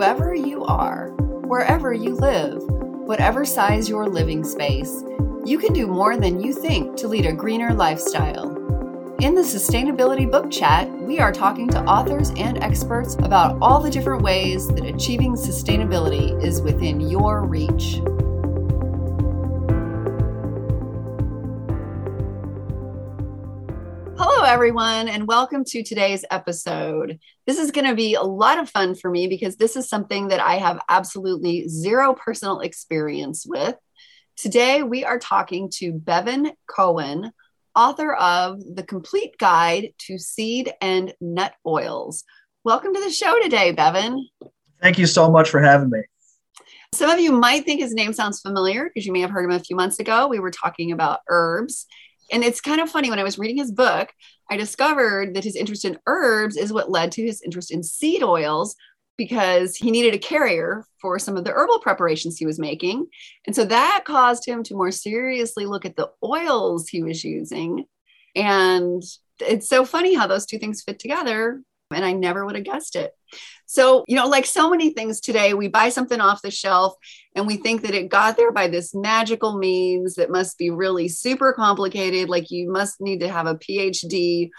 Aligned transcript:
Whoever 0.00 0.34
you 0.34 0.64
are, 0.64 1.10
wherever 1.44 1.92
you 1.92 2.14
live, 2.14 2.62
whatever 3.06 3.44
size 3.44 3.86
your 3.86 4.08
living 4.08 4.42
space, 4.44 5.04
you 5.44 5.58
can 5.58 5.74
do 5.74 5.86
more 5.86 6.16
than 6.16 6.40
you 6.40 6.54
think 6.54 6.96
to 6.96 7.06
lead 7.06 7.26
a 7.26 7.34
greener 7.34 7.74
lifestyle. 7.74 8.48
In 9.20 9.34
the 9.34 9.42
Sustainability 9.42 10.28
Book 10.30 10.50
Chat, 10.50 10.90
we 11.02 11.18
are 11.18 11.32
talking 11.32 11.68
to 11.68 11.84
authors 11.84 12.30
and 12.38 12.62
experts 12.62 13.16
about 13.16 13.58
all 13.60 13.78
the 13.78 13.90
different 13.90 14.22
ways 14.22 14.68
that 14.68 14.86
achieving 14.86 15.34
sustainability 15.34 16.42
is 16.42 16.62
within 16.62 17.02
your 17.02 17.44
reach. 17.44 18.00
Everyone, 24.50 25.08
and 25.08 25.28
welcome 25.28 25.62
to 25.66 25.84
today's 25.84 26.24
episode. 26.28 27.20
This 27.46 27.56
is 27.56 27.70
going 27.70 27.86
to 27.86 27.94
be 27.94 28.14
a 28.14 28.22
lot 28.22 28.58
of 28.58 28.68
fun 28.68 28.96
for 28.96 29.08
me 29.08 29.28
because 29.28 29.54
this 29.54 29.76
is 29.76 29.88
something 29.88 30.26
that 30.26 30.40
I 30.40 30.56
have 30.56 30.82
absolutely 30.88 31.68
zero 31.68 32.14
personal 32.14 32.58
experience 32.58 33.46
with. 33.46 33.76
Today, 34.36 34.82
we 34.82 35.04
are 35.04 35.20
talking 35.20 35.70
to 35.74 35.92
Bevin 35.92 36.50
Cohen, 36.66 37.30
author 37.76 38.12
of 38.12 38.58
The 38.74 38.82
Complete 38.82 39.38
Guide 39.38 39.94
to 39.98 40.18
Seed 40.18 40.72
and 40.80 41.14
Nut 41.20 41.54
Oils. 41.64 42.24
Welcome 42.64 42.92
to 42.92 43.00
the 43.00 43.10
show 43.10 43.40
today, 43.40 43.72
Bevin. 43.72 44.26
Thank 44.82 44.98
you 44.98 45.06
so 45.06 45.30
much 45.30 45.48
for 45.48 45.60
having 45.60 45.90
me. 45.90 46.00
Some 46.92 47.08
of 47.08 47.20
you 47.20 47.30
might 47.30 47.64
think 47.64 47.80
his 47.80 47.94
name 47.94 48.12
sounds 48.12 48.40
familiar 48.40 48.90
because 48.92 49.06
you 49.06 49.12
may 49.12 49.20
have 49.20 49.30
heard 49.30 49.44
him 49.44 49.52
a 49.52 49.60
few 49.60 49.76
months 49.76 50.00
ago. 50.00 50.26
We 50.26 50.40
were 50.40 50.50
talking 50.50 50.90
about 50.90 51.20
herbs 51.28 51.86
and 52.32 52.44
it's 52.44 52.60
kind 52.60 52.80
of 52.80 52.90
funny 52.90 53.10
when 53.10 53.18
I 53.18 53.24
was 53.24 53.38
reading 53.38 53.56
his 53.56 53.72
book, 53.72 54.12
I 54.50 54.56
discovered 54.56 55.34
that 55.34 55.44
his 55.44 55.56
interest 55.56 55.84
in 55.84 55.98
herbs 56.06 56.56
is 56.56 56.72
what 56.72 56.90
led 56.90 57.12
to 57.12 57.22
his 57.22 57.40
interest 57.40 57.70
in 57.70 57.82
seed 57.82 58.22
oils 58.22 58.74
because 59.16 59.76
he 59.76 59.90
needed 59.90 60.14
a 60.14 60.18
carrier 60.18 60.84
for 61.00 61.18
some 61.18 61.36
of 61.36 61.44
the 61.44 61.52
herbal 61.52 61.78
preparations 61.80 62.36
he 62.36 62.46
was 62.46 62.58
making. 62.58 63.06
And 63.46 63.54
so 63.54 63.64
that 63.66 64.04
caused 64.06 64.48
him 64.48 64.62
to 64.64 64.74
more 64.74 64.90
seriously 64.90 65.66
look 65.66 65.84
at 65.84 65.94
the 65.94 66.10
oils 66.24 66.88
he 66.88 67.02
was 67.02 67.22
using. 67.22 67.84
And 68.34 69.02
it's 69.38 69.68
so 69.68 69.84
funny 69.84 70.14
how 70.14 70.26
those 70.26 70.46
two 70.46 70.58
things 70.58 70.82
fit 70.82 70.98
together. 70.98 71.62
And 71.92 72.04
I 72.04 72.12
never 72.12 72.44
would 72.44 72.54
have 72.54 72.64
guessed 72.64 72.96
it. 72.96 73.12
So, 73.66 74.04
you 74.08 74.16
know, 74.16 74.26
like 74.26 74.46
so 74.46 74.68
many 74.70 74.90
things 74.90 75.20
today, 75.20 75.54
we 75.54 75.68
buy 75.68 75.90
something 75.90 76.20
off 76.20 76.42
the 76.42 76.50
shelf 76.50 76.94
and 77.36 77.46
we 77.46 77.56
think 77.56 77.82
that 77.82 77.94
it 77.94 78.08
got 78.08 78.36
there 78.36 78.52
by 78.52 78.68
this 78.68 78.94
magical 78.94 79.58
means 79.58 80.16
that 80.16 80.30
must 80.30 80.58
be 80.58 80.70
really 80.70 81.08
super 81.08 81.52
complicated. 81.52 82.28
Like 82.28 82.50
you 82.50 82.70
must 82.70 83.00
need 83.00 83.20
to 83.20 83.28
have 83.28 83.46
a 83.46 83.54
PhD 83.54 84.50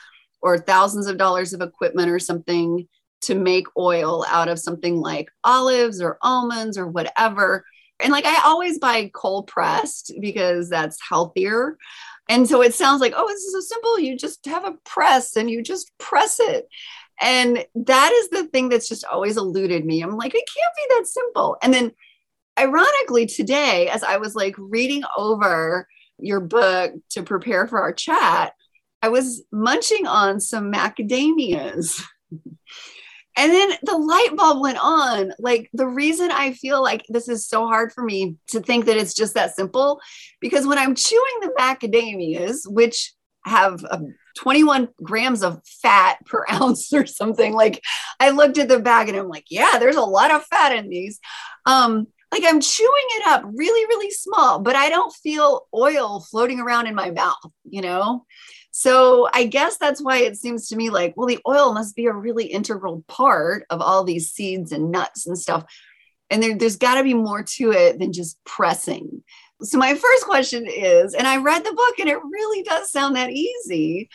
or 0.41 0.57
thousands 0.57 1.07
of 1.07 1.17
dollars 1.17 1.53
of 1.53 1.61
equipment 1.61 2.09
or 2.09 2.19
something 2.19 2.87
to 3.21 3.35
make 3.35 3.67
oil 3.77 4.25
out 4.27 4.47
of 4.47 4.59
something 4.59 4.95
like 4.95 5.29
olives 5.43 6.01
or 6.01 6.17
almonds 6.21 6.77
or 6.77 6.87
whatever. 6.87 7.65
And 7.99 8.11
like 8.11 8.25
I 8.25 8.41
always 8.45 8.79
buy 8.79 9.11
cold 9.13 9.47
pressed 9.47 10.13
because 10.19 10.69
that's 10.69 10.97
healthier. 11.07 11.77
And 12.29 12.47
so 12.47 12.61
it 12.61 12.73
sounds 12.73 13.01
like, 13.01 13.13
oh, 13.15 13.27
this 13.27 13.41
is 13.41 13.53
so 13.53 13.59
simple. 13.59 13.99
You 13.99 14.17
just 14.17 14.45
have 14.45 14.65
a 14.65 14.77
press 14.85 15.35
and 15.35 15.49
you 15.49 15.61
just 15.61 15.91
press 15.97 16.39
it. 16.39 16.67
And 17.21 17.65
that 17.75 18.11
is 18.11 18.29
the 18.29 18.45
thing 18.47 18.69
that's 18.69 18.89
just 18.89 19.05
always 19.05 19.37
eluded 19.37 19.85
me. 19.85 20.01
I'm 20.01 20.17
like, 20.17 20.33
it 20.33 20.43
can't 20.55 20.75
be 20.75 20.95
that 20.95 21.07
simple. 21.07 21.57
And 21.61 21.73
then, 21.73 21.91
ironically, 22.59 23.27
today, 23.27 23.89
as 23.89 24.03
I 24.03 24.17
was 24.17 24.35
like 24.35 24.55
reading 24.57 25.03
over 25.15 25.87
your 26.17 26.39
book 26.39 26.93
to 27.11 27.23
prepare 27.23 27.67
for 27.67 27.79
our 27.79 27.93
chat, 27.93 28.53
I 29.01 29.09
was 29.09 29.43
munching 29.51 30.07
on 30.07 30.39
some 30.39 30.71
macadamias. 30.71 32.03
and 33.37 33.51
then 33.51 33.71
the 33.83 33.97
light 33.97 34.35
bulb 34.35 34.61
went 34.61 34.77
on. 34.81 35.33
Like 35.39 35.69
the 35.73 35.87
reason 35.87 36.31
I 36.31 36.53
feel 36.53 36.81
like 36.81 37.05
this 37.09 37.29
is 37.29 37.47
so 37.47 37.67
hard 37.67 37.91
for 37.91 38.03
me 38.03 38.37
to 38.49 38.59
think 38.59 38.85
that 38.85 38.97
it's 38.97 39.13
just 39.13 39.33
that 39.35 39.55
simple, 39.55 39.99
because 40.39 40.67
when 40.67 40.77
I'm 40.77 40.95
chewing 40.95 41.39
the 41.41 41.53
macadamias, 41.59 42.61
which 42.65 43.13
have 43.45 43.83
a 43.83 43.99
21 44.37 44.89
grams 45.01 45.43
of 45.43 45.61
fat 45.65 46.17
per 46.25 46.45
ounce 46.51 46.91
or 46.93 47.05
something. 47.05 47.53
Like 47.53 47.81
I 48.19 48.31
looked 48.31 48.57
at 48.57 48.67
the 48.67 48.79
bag 48.79 49.09
and 49.09 49.17
I'm 49.17 49.29
like, 49.29 49.45
yeah, 49.49 49.77
there's 49.79 49.95
a 49.95 50.01
lot 50.01 50.31
of 50.31 50.45
fat 50.45 50.75
in 50.75 50.89
these. 50.89 51.19
Um, 51.65 52.07
like 52.31 52.43
I'm 52.45 52.61
chewing 52.61 53.07
it 53.17 53.27
up 53.27 53.43
really, 53.53 53.85
really 53.85 54.09
small, 54.11 54.59
but 54.59 54.75
I 54.75 54.89
don't 54.89 55.13
feel 55.13 55.67
oil 55.75 56.21
floating 56.21 56.59
around 56.59 56.87
in 56.87 56.95
my 56.95 57.11
mouth, 57.11 57.35
you 57.69 57.81
know? 57.81 58.25
So 58.71 59.27
I 59.33 59.45
guess 59.45 59.77
that's 59.77 60.01
why 60.01 60.19
it 60.19 60.37
seems 60.37 60.69
to 60.69 60.77
me 60.77 60.89
like, 60.89 61.13
well, 61.17 61.27
the 61.27 61.41
oil 61.45 61.73
must 61.73 61.93
be 61.93 62.05
a 62.05 62.13
really 62.13 62.45
integral 62.45 63.03
part 63.07 63.65
of 63.69 63.81
all 63.81 64.05
these 64.05 64.31
seeds 64.31 64.71
and 64.71 64.91
nuts 64.91 65.27
and 65.27 65.37
stuff. 65.37 65.65
And 66.29 66.41
there, 66.41 66.57
there's 66.57 66.77
got 66.77 66.95
to 66.95 67.03
be 67.03 67.13
more 67.13 67.43
to 67.43 67.71
it 67.73 67.99
than 67.99 68.13
just 68.13 68.41
pressing. 68.45 69.23
So 69.63 69.77
my 69.77 69.93
first 69.95 70.25
question 70.25 70.65
is, 70.67 71.13
and 71.13 71.27
I 71.27 71.37
read 71.37 71.63
the 71.63 71.73
book 71.73 71.99
and 71.99 72.09
it 72.09 72.17
really 72.23 72.63
does 72.63 72.91
sound 72.91 73.15
that 73.15 73.29
easy. 73.29 74.09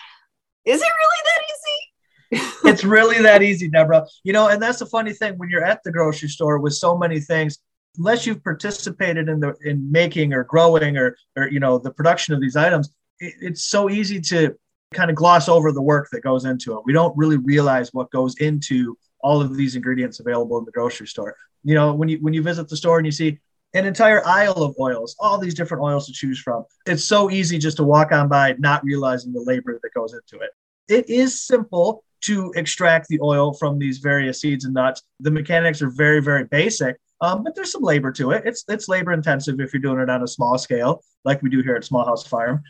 Is 0.64 0.80
it 0.80 0.84
really 0.84 1.22
that 1.24 1.42
easy? 1.44 1.86
it's 2.64 2.84
really 2.84 3.22
that 3.22 3.42
easy, 3.42 3.68
Deborah. 3.68 4.06
You 4.24 4.32
know, 4.32 4.48
and 4.48 4.60
that's 4.60 4.80
the 4.80 4.86
funny 4.86 5.12
thing 5.12 5.34
when 5.38 5.48
you're 5.48 5.64
at 5.64 5.82
the 5.84 5.92
grocery 5.92 6.28
store 6.28 6.58
with 6.58 6.74
so 6.74 6.98
many 6.98 7.20
things, 7.20 7.58
unless 7.96 8.26
you've 8.26 8.42
participated 8.42 9.28
in 9.28 9.40
the 9.40 9.54
in 9.64 9.90
making 9.90 10.32
or 10.32 10.44
growing 10.44 10.96
or 10.96 11.16
or 11.36 11.48
you 11.48 11.60
know 11.60 11.78
the 11.78 11.92
production 11.92 12.34
of 12.34 12.40
these 12.40 12.56
items, 12.56 12.90
it, 13.20 13.34
it's 13.40 13.68
so 13.68 13.88
easy 13.88 14.20
to 14.20 14.56
kind 14.92 15.10
of 15.10 15.16
gloss 15.16 15.48
over 15.48 15.70
the 15.72 15.82
work 15.82 16.08
that 16.12 16.22
goes 16.22 16.44
into 16.44 16.76
it. 16.76 16.82
We 16.84 16.92
don't 16.92 17.16
really 17.16 17.38
realize 17.38 17.92
what 17.92 18.10
goes 18.10 18.36
into 18.38 18.98
all 19.20 19.40
of 19.40 19.56
these 19.56 19.76
ingredients 19.76 20.20
available 20.20 20.58
in 20.58 20.64
the 20.64 20.72
grocery 20.72 21.06
store. 21.06 21.36
You 21.62 21.74
know, 21.74 21.94
when 21.94 22.08
you 22.08 22.18
when 22.18 22.34
you 22.34 22.42
visit 22.42 22.68
the 22.68 22.76
store 22.76 22.98
and 22.98 23.06
you 23.06 23.12
see 23.12 23.38
an 23.74 23.84
entire 23.84 24.26
aisle 24.26 24.62
of 24.62 24.74
oils, 24.80 25.16
all 25.18 25.38
these 25.38 25.54
different 25.54 25.82
oils 25.82 26.06
to 26.06 26.12
choose 26.12 26.38
from. 26.38 26.64
It's 26.86 27.04
so 27.04 27.30
easy 27.30 27.58
just 27.58 27.76
to 27.78 27.84
walk 27.84 28.12
on 28.12 28.28
by, 28.28 28.54
not 28.58 28.82
realizing 28.84 29.32
the 29.32 29.42
labor 29.42 29.78
that 29.82 29.94
goes 29.94 30.14
into 30.14 30.42
it. 30.42 30.50
It 30.88 31.10
is 31.10 31.42
simple 31.42 32.04
to 32.22 32.52
extract 32.56 33.08
the 33.08 33.20
oil 33.20 33.52
from 33.52 33.78
these 33.78 33.98
various 33.98 34.40
seeds 34.40 34.64
and 34.64 34.74
nuts. 34.74 35.02
The 35.20 35.30
mechanics 35.30 35.82
are 35.82 35.90
very, 35.90 36.20
very 36.20 36.44
basic, 36.44 36.96
um, 37.20 37.44
but 37.44 37.54
there's 37.54 37.72
some 37.72 37.82
labor 37.82 38.12
to 38.12 38.30
it. 38.32 38.42
It's 38.46 38.64
it's 38.68 38.88
labor 38.88 39.12
intensive 39.12 39.60
if 39.60 39.72
you're 39.72 39.82
doing 39.82 40.00
it 40.00 40.10
on 40.10 40.22
a 40.22 40.28
small 40.28 40.58
scale, 40.58 41.02
like 41.24 41.42
we 41.42 41.50
do 41.50 41.62
here 41.62 41.76
at 41.76 41.84
Small 41.84 42.04
House 42.04 42.26
Farm. 42.26 42.62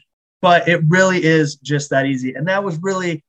But 0.43 0.69
it 0.69 0.83
really 0.89 1.25
is 1.25 1.57
just 1.57 1.91
that 1.91 2.07
easy, 2.07 2.34
and 2.34 2.47
that 2.49 2.63
was 2.63 2.78
really 2.83 3.25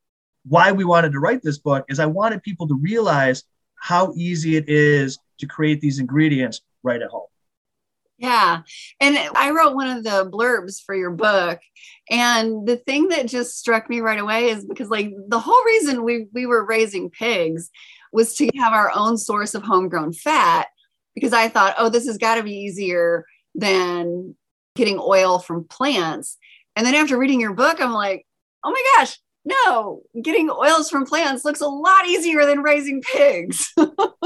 why 0.45 0.71
we 0.71 0.85
wanted 0.85 1.11
to 1.13 1.19
write 1.19 1.41
this 1.43 1.57
book. 1.57 1.85
Is 1.89 1.99
I 1.99 2.05
wanted 2.05 2.43
people 2.43 2.67
to 2.67 2.75
realize 2.75 3.43
how 3.75 4.13
easy 4.15 4.55
it 4.57 4.67
is 4.67 5.19
to 5.39 5.45
create 5.45 5.81
these 5.81 5.99
ingredients 5.99 6.61
right 6.83 7.01
at 7.01 7.09
home. 7.09 7.27
Yeah. 8.17 8.61
And 8.99 9.17
I 9.35 9.51
wrote 9.51 9.75
one 9.75 9.95
of 9.95 10.03
the 10.03 10.29
blurbs 10.31 10.81
for 10.83 10.95
your 10.95 11.11
book. 11.11 11.59
And 12.09 12.67
the 12.67 12.77
thing 12.77 13.09
that 13.09 13.27
just 13.27 13.59
struck 13.59 13.89
me 13.89 13.99
right 13.99 14.19
away 14.19 14.49
is 14.49 14.65
because 14.65 14.89
like 14.89 15.11
the 15.27 15.39
whole 15.39 15.63
reason 15.65 16.03
we 16.03 16.27
we 16.33 16.45
were 16.45 16.65
raising 16.65 17.09
pigs 17.09 17.69
was 18.11 18.35
to 18.35 18.49
have 18.57 18.73
our 18.73 18.91
own 18.95 19.17
source 19.17 19.53
of 19.53 19.63
homegrown 19.63 20.13
fat 20.13 20.67
because 21.13 21.33
I 21.33 21.49
thought, 21.49 21.75
oh, 21.77 21.89
this 21.89 22.07
has 22.07 22.17
got 22.17 22.35
to 22.35 22.43
be 22.43 22.53
easier 22.53 23.25
than 23.53 24.35
getting 24.75 24.99
oil 24.99 25.39
from 25.39 25.65
plants. 25.65 26.37
And 26.75 26.85
then 26.85 26.95
after 26.95 27.17
reading 27.17 27.41
your 27.41 27.53
book, 27.53 27.81
I'm 27.81 27.91
like, 27.91 28.25
oh 28.63 28.71
my 28.71 28.83
gosh, 28.95 29.17
no, 29.45 30.01
getting 30.21 30.49
oils 30.49 30.89
from 30.89 31.05
plants 31.05 31.45
looks 31.45 31.61
a 31.61 31.67
lot 31.67 32.05
easier 32.07 32.45
than 32.45 32.61
raising 32.61 33.01
pigs. 33.01 33.73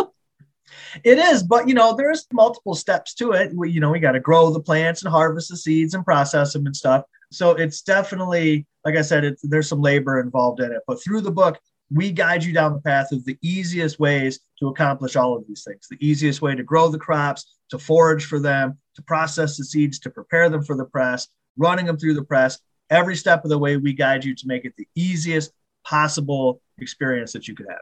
It 1.04 1.18
is, 1.18 1.44
but 1.44 1.68
you 1.68 1.74
know, 1.74 1.96
there's 1.96 2.28
multiple 2.34 2.76
steps 2.76 3.14
to 3.16 3.32
it. 3.32 3.54
We, 3.56 3.72
you 3.72 3.80
know, 3.80 3.92
we 3.92 4.00
got 4.00 4.14
to 4.14 4.20
grow 4.20 4.52
the 4.52 4.60
plants 4.60 5.04
and 5.04 5.12
harvest 5.12 5.50
the 5.50 5.58
seeds 5.58 5.94
and 5.94 6.06
process 6.06 6.54
them 6.54 6.66
and 6.66 6.76
stuff. 6.76 7.04
So 7.32 7.52
it's 7.52 7.82
definitely, 7.82 8.66
like 8.84 8.96
I 8.96 9.02
said, 9.02 9.36
there's 9.44 9.70
some 9.70 9.82
labor 9.82 10.20
involved 10.20 10.60
in 10.60 10.72
it. 10.72 10.82
But 10.88 11.02
through 11.02 11.22
the 11.22 11.32
book, 11.32 11.60
we 11.94 12.12
guide 12.12 12.44
you 12.44 12.54
down 12.54 12.74
the 12.74 12.82
path 12.82 13.12
of 13.12 13.26
the 13.26 13.38
easiest 13.42 14.00
ways 14.00 14.40
to 14.60 14.68
accomplish 14.68 15.16
all 15.16 15.36
of 15.36 15.46
these 15.48 15.64
things. 15.64 15.88
The 15.90 15.98
easiest 16.06 16.42
way 16.42 16.56
to 16.56 16.64
grow 16.64 16.90
the 16.90 16.98
crops, 16.98 17.58
to 17.70 17.78
forage 17.78 18.26
for 18.26 18.40
them, 18.40 18.78
to 18.96 19.02
process 19.02 19.58
the 19.58 19.66
seeds, 19.66 20.00
to 20.00 20.10
prepare 20.10 20.50
them 20.50 20.64
for 20.64 20.76
the 20.76 20.86
press, 20.86 21.28
running 21.58 21.86
them 21.86 21.98
through 21.98 22.14
the 22.14 22.24
press. 22.24 22.60
Every 22.90 23.16
step 23.16 23.44
of 23.44 23.50
the 23.50 23.58
way, 23.58 23.78
we 23.78 23.94
guide 23.94 24.24
you 24.26 24.36
to 24.36 24.48
make 24.48 24.66
it 24.66 24.74
the 24.78 24.88
easiest 24.96 25.52
possible 25.84 26.62
experience 26.78 27.34
that 27.34 27.48
you 27.48 27.56
could 27.56 27.68
have. 27.70 27.80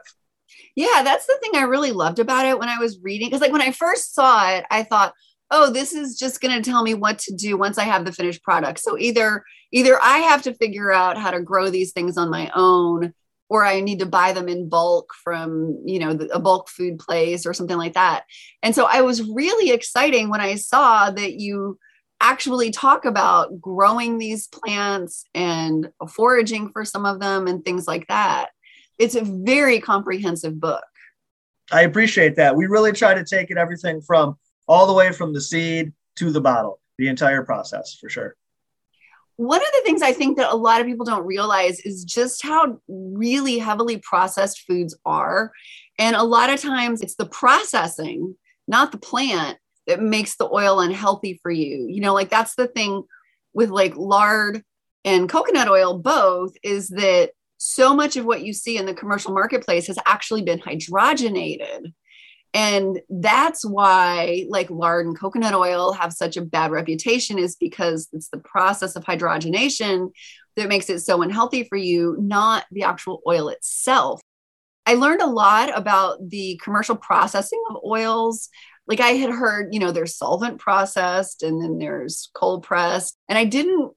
Yeah, 0.76 1.02
that's 1.02 1.26
the 1.26 1.38
thing 1.40 1.52
I 1.54 1.62
really 1.62 1.92
loved 1.92 2.18
about 2.18 2.46
it 2.46 2.58
when 2.58 2.68
I 2.68 2.78
was 2.78 3.00
reading. 3.02 3.28
Because, 3.28 3.40
like, 3.40 3.52
when 3.52 3.62
I 3.62 3.72
first 3.72 4.14
saw 4.14 4.50
it, 4.50 4.64
I 4.70 4.82
thought, 4.82 5.14
oh, 5.50 5.70
this 5.70 5.92
is 5.92 6.18
just 6.18 6.40
going 6.40 6.54
to 6.54 6.70
tell 6.70 6.82
me 6.82 6.94
what 6.94 7.18
to 7.18 7.34
do 7.34 7.56
once 7.56 7.78
I 7.78 7.84
have 7.84 8.04
the 8.04 8.12
finished 8.12 8.42
product. 8.42 8.78
So 8.78 8.96
either 8.98 9.44
either 9.72 9.98
I 10.02 10.18
have 10.18 10.42
to 10.42 10.54
figure 10.54 10.92
out 10.92 11.18
how 11.18 11.30
to 11.30 11.40
grow 11.40 11.70
these 11.70 11.92
things 11.92 12.16
on 12.16 12.30
my 12.30 12.50
own, 12.54 13.12
or 13.48 13.64
I 13.64 13.80
need 13.80 13.98
to 13.98 14.06
buy 14.06 14.32
them 14.32 14.48
in 14.48 14.68
bulk 14.68 15.12
from 15.22 15.80
you 15.84 15.98
know 15.98 16.10
a 16.32 16.40
bulk 16.40 16.68
food 16.68 16.98
place 16.98 17.46
or 17.46 17.54
something 17.54 17.76
like 17.76 17.94
that. 17.94 18.24
And 18.62 18.74
so 18.74 18.86
I 18.90 19.02
was 19.02 19.22
really 19.22 19.70
exciting 19.70 20.30
when 20.30 20.40
I 20.40 20.54
saw 20.54 21.10
that 21.10 21.34
you 21.34 21.78
actually 22.22 22.70
talk 22.70 23.04
about 23.04 23.60
growing 23.60 24.18
these 24.18 24.46
plants 24.46 25.24
and 25.34 25.90
foraging 26.10 26.70
for 26.70 26.84
some 26.84 27.06
of 27.06 27.18
them 27.18 27.46
and 27.46 27.64
things 27.64 27.88
like 27.88 28.06
that 28.08 28.50
it's 29.00 29.14
a 29.14 29.24
very 29.24 29.80
comprehensive 29.80 30.60
book. 30.60 30.84
I 31.72 31.82
appreciate 31.82 32.36
that. 32.36 32.54
We 32.54 32.66
really 32.66 32.92
try 32.92 33.14
to 33.14 33.24
take 33.24 33.50
it 33.50 33.56
everything 33.56 34.00
from 34.02 34.36
all 34.68 34.86
the 34.86 34.92
way 34.92 35.10
from 35.12 35.32
the 35.32 35.40
seed 35.40 35.92
to 36.16 36.30
the 36.30 36.40
bottle, 36.40 36.80
the 36.98 37.08
entire 37.08 37.42
process 37.42 37.94
for 37.94 38.08
sure. 38.08 38.36
One 39.36 39.60
of 39.60 39.68
the 39.72 39.80
things 39.84 40.02
I 40.02 40.12
think 40.12 40.36
that 40.36 40.52
a 40.52 40.56
lot 40.56 40.82
of 40.82 40.86
people 40.86 41.06
don't 41.06 41.24
realize 41.24 41.80
is 41.80 42.04
just 42.04 42.42
how 42.42 42.78
really 42.88 43.58
heavily 43.58 43.98
processed 43.98 44.64
foods 44.68 44.94
are. 45.06 45.50
And 45.98 46.14
a 46.14 46.22
lot 46.22 46.50
of 46.50 46.60
times 46.60 47.00
it's 47.00 47.14
the 47.14 47.26
processing, 47.26 48.36
not 48.68 48.92
the 48.92 48.98
plant, 48.98 49.56
that 49.86 50.02
makes 50.02 50.36
the 50.36 50.48
oil 50.52 50.80
unhealthy 50.80 51.40
for 51.42 51.50
you. 51.50 51.86
You 51.88 52.02
know, 52.02 52.12
like 52.12 52.28
that's 52.28 52.54
the 52.54 52.68
thing 52.68 53.04
with 53.54 53.70
like 53.70 53.96
lard 53.96 54.62
and 55.04 55.28
coconut 55.28 55.68
oil 55.68 55.98
both 55.98 56.54
is 56.62 56.88
that 56.90 57.30
so 57.62 57.94
much 57.94 58.16
of 58.16 58.24
what 58.24 58.42
you 58.42 58.54
see 58.54 58.78
in 58.78 58.86
the 58.86 58.94
commercial 58.94 59.34
marketplace 59.34 59.86
has 59.88 59.98
actually 60.06 60.40
been 60.40 60.58
hydrogenated. 60.58 61.92
And 62.54 63.00
that's 63.10 63.66
why 63.66 64.46
like 64.48 64.70
lard 64.70 65.04
and 65.04 65.16
coconut 65.16 65.52
oil 65.52 65.92
have 65.92 66.14
such 66.14 66.38
a 66.38 66.44
bad 66.44 66.70
reputation 66.70 67.38
is 67.38 67.56
because 67.56 68.08
it's 68.14 68.30
the 68.30 68.38
process 68.38 68.96
of 68.96 69.04
hydrogenation 69.04 70.10
that 70.56 70.70
makes 70.70 70.88
it 70.88 71.00
so 71.00 71.20
unhealthy 71.20 71.64
for 71.64 71.76
you, 71.76 72.16
not 72.18 72.64
the 72.70 72.84
actual 72.84 73.20
oil 73.28 73.50
itself. 73.50 74.22
I 74.86 74.94
learned 74.94 75.20
a 75.20 75.26
lot 75.26 75.76
about 75.76 76.30
the 76.30 76.58
commercial 76.64 76.96
processing 76.96 77.62
of 77.68 77.76
oils. 77.84 78.48
Like 78.86 79.00
I 79.00 79.10
had 79.10 79.30
heard, 79.30 79.74
you 79.74 79.80
know, 79.80 79.92
there's 79.92 80.16
solvent 80.16 80.58
processed 80.58 81.42
and 81.42 81.62
then 81.62 81.78
there's 81.78 82.30
cold 82.32 82.62
pressed. 82.62 83.18
And 83.28 83.36
I 83.36 83.44
didn't 83.44 83.92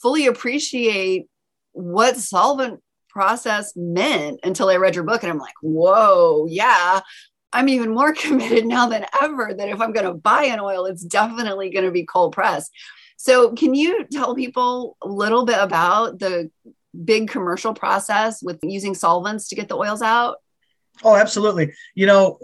fully 0.00 0.26
appreciate 0.26 1.26
what 1.72 2.16
solvent 2.16 2.80
process 3.16 3.72
meant 3.74 4.40
until 4.44 4.68
I 4.68 4.76
read 4.76 4.94
your 4.94 5.04
book. 5.04 5.22
And 5.22 5.32
I'm 5.32 5.38
like, 5.38 5.54
whoa, 5.62 6.46
yeah. 6.50 7.00
I'm 7.50 7.70
even 7.70 7.94
more 7.94 8.12
committed 8.24 8.66
now 8.66 8.88
than 8.88 9.06
ever 9.22 9.54
that 9.56 9.70
if 9.70 9.80
I'm 9.80 9.92
going 9.92 10.04
to 10.04 10.12
buy 10.12 10.44
an 10.44 10.60
oil, 10.60 10.84
it's 10.84 11.02
definitely 11.02 11.70
going 11.70 11.86
to 11.86 11.90
be 11.90 12.04
cold 12.04 12.32
pressed. 12.32 12.70
So, 13.16 13.54
can 13.54 13.74
you 13.74 14.04
tell 14.12 14.34
people 14.34 14.98
a 15.00 15.08
little 15.08 15.46
bit 15.46 15.58
about 15.58 16.18
the 16.18 16.50
big 17.04 17.30
commercial 17.30 17.72
process 17.72 18.42
with 18.42 18.58
using 18.62 18.94
solvents 18.94 19.48
to 19.48 19.54
get 19.54 19.68
the 19.68 19.76
oils 19.78 20.02
out? 20.02 20.36
Oh, 21.02 21.16
absolutely. 21.16 21.72
You 21.94 22.06
know, 22.06 22.38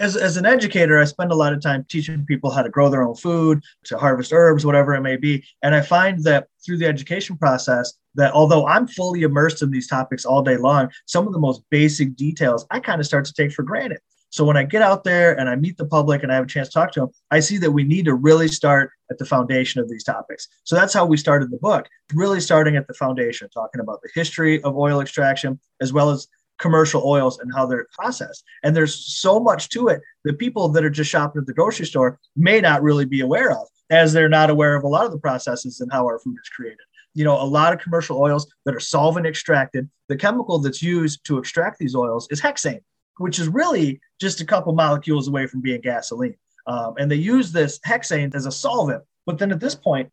as, 0.00 0.16
as 0.16 0.38
an 0.38 0.46
educator, 0.46 0.98
I 0.98 1.04
spend 1.04 1.30
a 1.30 1.36
lot 1.36 1.52
of 1.52 1.60
time 1.60 1.84
teaching 1.90 2.24
people 2.24 2.50
how 2.50 2.62
to 2.62 2.70
grow 2.70 2.88
their 2.88 3.02
own 3.02 3.14
food, 3.14 3.62
to 3.84 3.98
harvest 3.98 4.32
herbs, 4.32 4.64
whatever 4.64 4.94
it 4.94 5.02
may 5.02 5.16
be. 5.16 5.44
And 5.62 5.74
I 5.74 5.82
find 5.82 6.24
that 6.24 6.48
through 6.64 6.78
the 6.78 6.86
education 6.86 7.36
process, 7.36 7.92
that 8.14 8.32
although 8.32 8.66
I'm 8.66 8.86
fully 8.86 9.22
immersed 9.22 9.62
in 9.62 9.70
these 9.70 9.88
topics 9.88 10.24
all 10.24 10.42
day 10.42 10.56
long, 10.56 10.90
some 11.06 11.26
of 11.26 11.32
the 11.32 11.38
most 11.38 11.62
basic 11.70 12.16
details 12.16 12.66
I 12.70 12.80
kind 12.80 13.00
of 13.00 13.06
start 13.06 13.24
to 13.26 13.32
take 13.32 13.52
for 13.52 13.62
granted. 13.62 13.98
So 14.30 14.44
when 14.44 14.56
I 14.56 14.64
get 14.64 14.82
out 14.82 15.04
there 15.04 15.38
and 15.38 15.48
I 15.48 15.54
meet 15.54 15.76
the 15.76 15.86
public 15.86 16.24
and 16.24 16.32
I 16.32 16.34
have 16.34 16.46
a 16.46 16.48
chance 16.48 16.66
to 16.66 16.74
talk 16.74 16.90
to 16.92 17.00
them, 17.00 17.10
I 17.30 17.38
see 17.38 17.56
that 17.58 17.70
we 17.70 17.84
need 17.84 18.04
to 18.06 18.14
really 18.14 18.48
start 18.48 18.90
at 19.08 19.18
the 19.18 19.24
foundation 19.24 19.80
of 19.80 19.88
these 19.88 20.02
topics. 20.02 20.48
So 20.64 20.74
that's 20.74 20.92
how 20.92 21.06
we 21.06 21.16
started 21.16 21.52
the 21.52 21.58
book, 21.58 21.88
really 22.12 22.40
starting 22.40 22.74
at 22.74 22.88
the 22.88 22.94
foundation, 22.94 23.48
talking 23.50 23.80
about 23.80 24.02
the 24.02 24.10
history 24.12 24.60
of 24.64 24.76
oil 24.76 25.00
extraction, 25.00 25.60
as 25.80 25.92
well 25.92 26.10
as 26.10 26.26
commercial 26.58 27.02
oils 27.04 27.38
and 27.38 27.52
how 27.54 27.66
they're 27.66 27.86
processed. 27.92 28.42
And 28.64 28.74
there's 28.74 28.94
so 28.94 29.38
much 29.38 29.68
to 29.68 29.86
it 29.86 30.00
that 30.24 30.38
people 30.38 30.68
that 30.70 30.84
are 30.84 30.90
just 30.90 31.10
shopping 31.10 31.40
at 31.40 31.46
the 31.46 31.54
grocery 31.54 31.86
store 31.86 32.18
may 32.34 32.60
not 32.60 32.82
really 32.82 33.04
be 33.04 33.20
aware 33.20 33.52
of, 33.52 33.68
as 33.90 34.12
they're 34.12 34.28
not 34.28 34.50
aware 34.50 34.74
of 34.74 34.82
a 34.82 34.88
lot 34.88 35.04
of 35.04 35.12
the 35.12 35.18
processes 35.18 35.80
and 35.80 35.92
how 35.92 36.06
our 36.06 36.18
food 36.18 36.36
is 36.42 36.48
created. 36.48 36.78
You 37.14 37.24
know, 37.24 37.40
a 37.40 37.44
lot 37.44 37.72
of 37.72 37.80
commercial 37.80 38.20
oils 38.20 38.46
that 38.64 38.74
are 38.74 38.80
solvent 38.80 39.26
extracted, 39.26 39.88
the 40.08 40.16
chemical 40.16 40.58
that's 40.58 40.82
used 40.82 41.24
to 41.26 41.38
extract 41.38 41.78
these 41.78 41.94
oils 41.94 42.28
is 42.30 42.40
hexane, 42.40 42.82
which 43.18 43.38
is 43.38 43.48
really 43.48 44.00
just 44.20 44.40
a 44.40 44.44
couple 44.44 44.72
molecules 44.74 45.28
away 45.28 45.46
from 45.46 45.60
being 45.60 45.80
gasoline. 45.80 46.36
Um, 46.66 46.94
and 46.98 47.10
they 47.10 47.16
use 47.16 47.52
this 47.52 47.78
hexane 47.80 48.34
as 48.34 48.46
a 48.46 48.52
solvent. 48.52 49.02
But 49.26 49.38
then 49.38 49.52
at 49.52 49.60
this 49.60 49.74
point, 49.74 50.10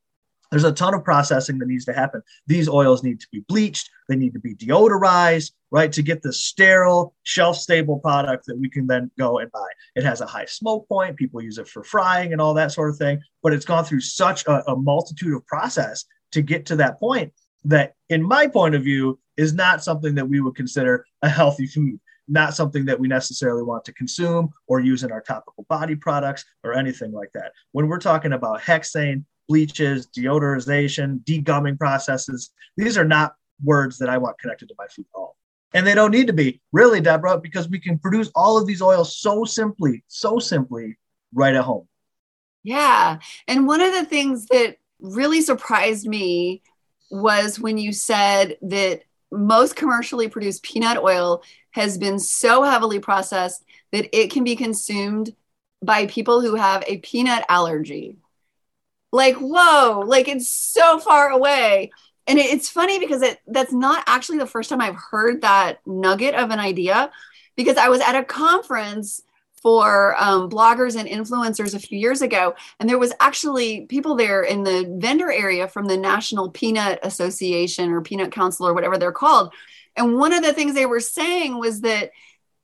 there's 0.51 0.65
a 0.65 0.71
ton 0.71 0.93
of 0.93 1.05
processing 1.05 1.57
that 1.59 1.67
needs 1.67 1.85
to 1.85 1.93
happen. 1.93 2.21
These 2.45 2.67
oils 2.67 3.03
need 3.03 3.21
to 3.21 3.27
be 3.31 3.39
bleached, 3.47 3.89
they 4.09 4.17
need 4.17 4.33
to 4.33 4.39
be 4.39 4.53
deodorized, 4.53 5.53
right, 5.71 5.91
to 5.93 6.01
get 6.01 6.21
the 6.21 6.33
sterile, 6.33 7.15
shelf 7.23 7.55
stable 7.55 7.99
product 7.99 8.45
that 8.47 8.59
we 8.59 8.69
can 8.69 8.85
then 8.85 9.09
go 9.17 9.39
and 9.39 9.49
buy. 9.53 9.67
It 9.95 10.03
has 10.03 10.19
a 10.19 10.25
high 10.25 10.45
smoke 10.45 10.89
point, 10.89 11.15
people 11.15 11.41
use 11.41 11.57
it 11.57 11.69
for 11.69 11.85
frying 11.85 12.33
and 12.33 12.41
all 12.41 12.53
that 12.55 12.73
sort 12.73 12.89
of 12.89 12.97
thing, 12.97 13.21
but 13.41 13.53
it's 13.53 13.65
gone 13.65 13.85
through 13.85 14.01
such 14.01 14.45
a, 14.45 14.61
a 14.69 14.75
multitude 14.75 15.33
of 15.33 15.47
process 15.47 16.03
to 16.31 16.41
get 16.41 16.65
to 16.67 16.75
that 16.77 16.99
point 16.99 17.33
that, 17.65 17.95
in 18.09 18.23
my 18.23 18.47
point 18.47 18.75
of 18.75 18.83
view, 18.83 19.19
is 19.37 19.53
not 19.53 19.83
something 19.83 20.15
that 20.15 20.27
we 20.27 20.41
would 20.41 20.55
consider 20.55 21.05
a 21.21 21.29
healthy 21.29 21.67
food 21.67 21.99
not 22.27 22.53
something 22.53 22.85
that 22.85 22.97
we 22.97 23.09
necessarily 23.09 23.61
want 23.61 23.83
to 23.83 23.91
consume 23.91 24.49
or 24.65 24.79
use 24.79 25.03
in 25.03 25.11
our 25.11 25.19
topical 25.19 25.65
body 25.67 25.95
products 25.95 26.45
or 26.63 26.73
anything 26.73 27.11
like 27.11 27.29
that. 27.33 27.51
When 27.73 27.87
we're 27.87 27.99
talking 27.99 28.31
about 28.31 28.61
hexane, 28.61 29.25
bleaches, 29.51 30.07
deodorization, 30.07 31.21
degumming 31.25 31.77
processes. 31.77 32.51
These 32.77 32.97
are 32.97 33.03
not 33.03 33.35
words 33.61 33.97
that 33.97 34.09
I 34.09 34.17
want 34.17 34.39
connected 34.39 34.69
to 34.69 34.75
my 34.77 34.87
food 34.87 35.05
at 35.13 35.19
all. 35.19 35.35
And 35.73 35.85
they 35.85 35.93
don't 35.93 36.11
need 36.11 36.27
to 36.27 36.33
be, 36.33 36.61
really, 36.71 37.01
Deborah, 37.01 37.37
because 37.37 37.67
we 37.67 37.77
can 37.77 37.99
produce 37.99 38.31
all 38.33 38.57
of 38.57 38.65
these 38.65 38.81
oils 38.81 39.17
so 39.17 39.43
simply, 39.43 40.05
so 40.07 40.39
simply 40.39 40.97
right 41.33 41.53
at 41.53 41.65
home. 41.65 41.85
Yeah. 42.63 43.19
And 43.45 43.67
one 43.67 43.81
of 43.81 43.91
the 43.91 44.05
things 44.05 44.45
that 44.47 44.77
really 45.01 45.41
surprised 45.41 46.07
me 46.07 46.61
was 47.09 47.59
when 47.59 47.77
you 47.77 47.91
said 47.91 48.57
that 48.61 49.03
most 49.31 49.75
commercially 49.75 50.27
produced 50.27 50.63
peanut 50.63 50.97
oil 50.97 51.43
has 51.71 51.97
been 51.97 52.19
so 52.19 52.63
heavily 52.63 52.99
processed 52.99 53.63
that 53.91 54.15
it 54.17 54.31
can 54.31 54.43
be 54.43 54.55
consumed 54.55 55.35
by 55.83 56.05
people 56.05 56.41
who 56.41 56.55
have 56.55 56.83
a 56.87 56.97
peanut 56.97 57.43
allergy. 57.49 58.17
Like 59.11 59.35
whoa 59.35 60.03
like 60.05 60.27
it's 60.27 60.49
so 60.49 60.99
far 60.99 61.29
away. 61.29 61.91
And 62.27 62.37
it, 62.39 62.45
it's 62.45 62.69
funny 62.69 62.99
because 62.99 63.21
it 63.21 63.39
that's 63.47 63.73
not 63.73 64.03
actually 64.07 64.37
the 64.37 64.45
first 64.45 64.69
time 64.69 64.79
i've 64.79 64.95
heard 64.95 65.41
that 65.41 65.79
nugget 65.85 66.35
of 66.35 66.51
an 66.51 66.59
idea 66.59 67.11
because 67.55 67.77
i 67.77 67.89
was 67.89 67.99
at 67.99 68.15
a 68.15 68.23
conference 68.23 69.23
for 69.61 70.15
um, 70.21 70.49
bloggers 70.49 70.99
and 70.99 71.07
influencers 71.07 71.75
a 71.75 71.79
few 71.79 71.97
years 71.97 72.21
ago 72.21 72.55
and 72.79 72.89
there 72.89 72.97
was 72.97 73.13
actually 73.19 73.85
people 73.85 74.15
there 74.15 74.41
in 74.41 74.63
the 74.63 74.91
vendor 74.97 75.31
area 75.31 75.67
from 75.67 75.85
the 75.85 75.97
national 75.97 76.49
peanut 76.49 76.99
association 77.03 77.91
or 77.91 78.01
peanut 78.01 78.31
council 78.31 78.67
or 78.67 78.73
whatever 78.73 78.97
they're 78.97 79.11
called 79.11 79.53
and 79.95 80.17
one 80.17 80.33
of 80.33 80.43
the 80.43 80.53
things 80.53 80.73
they 80.73 80.85
were 80.85 80.99
saying 80.99 81.59
was 81.59 81.81
that 81.81 82.11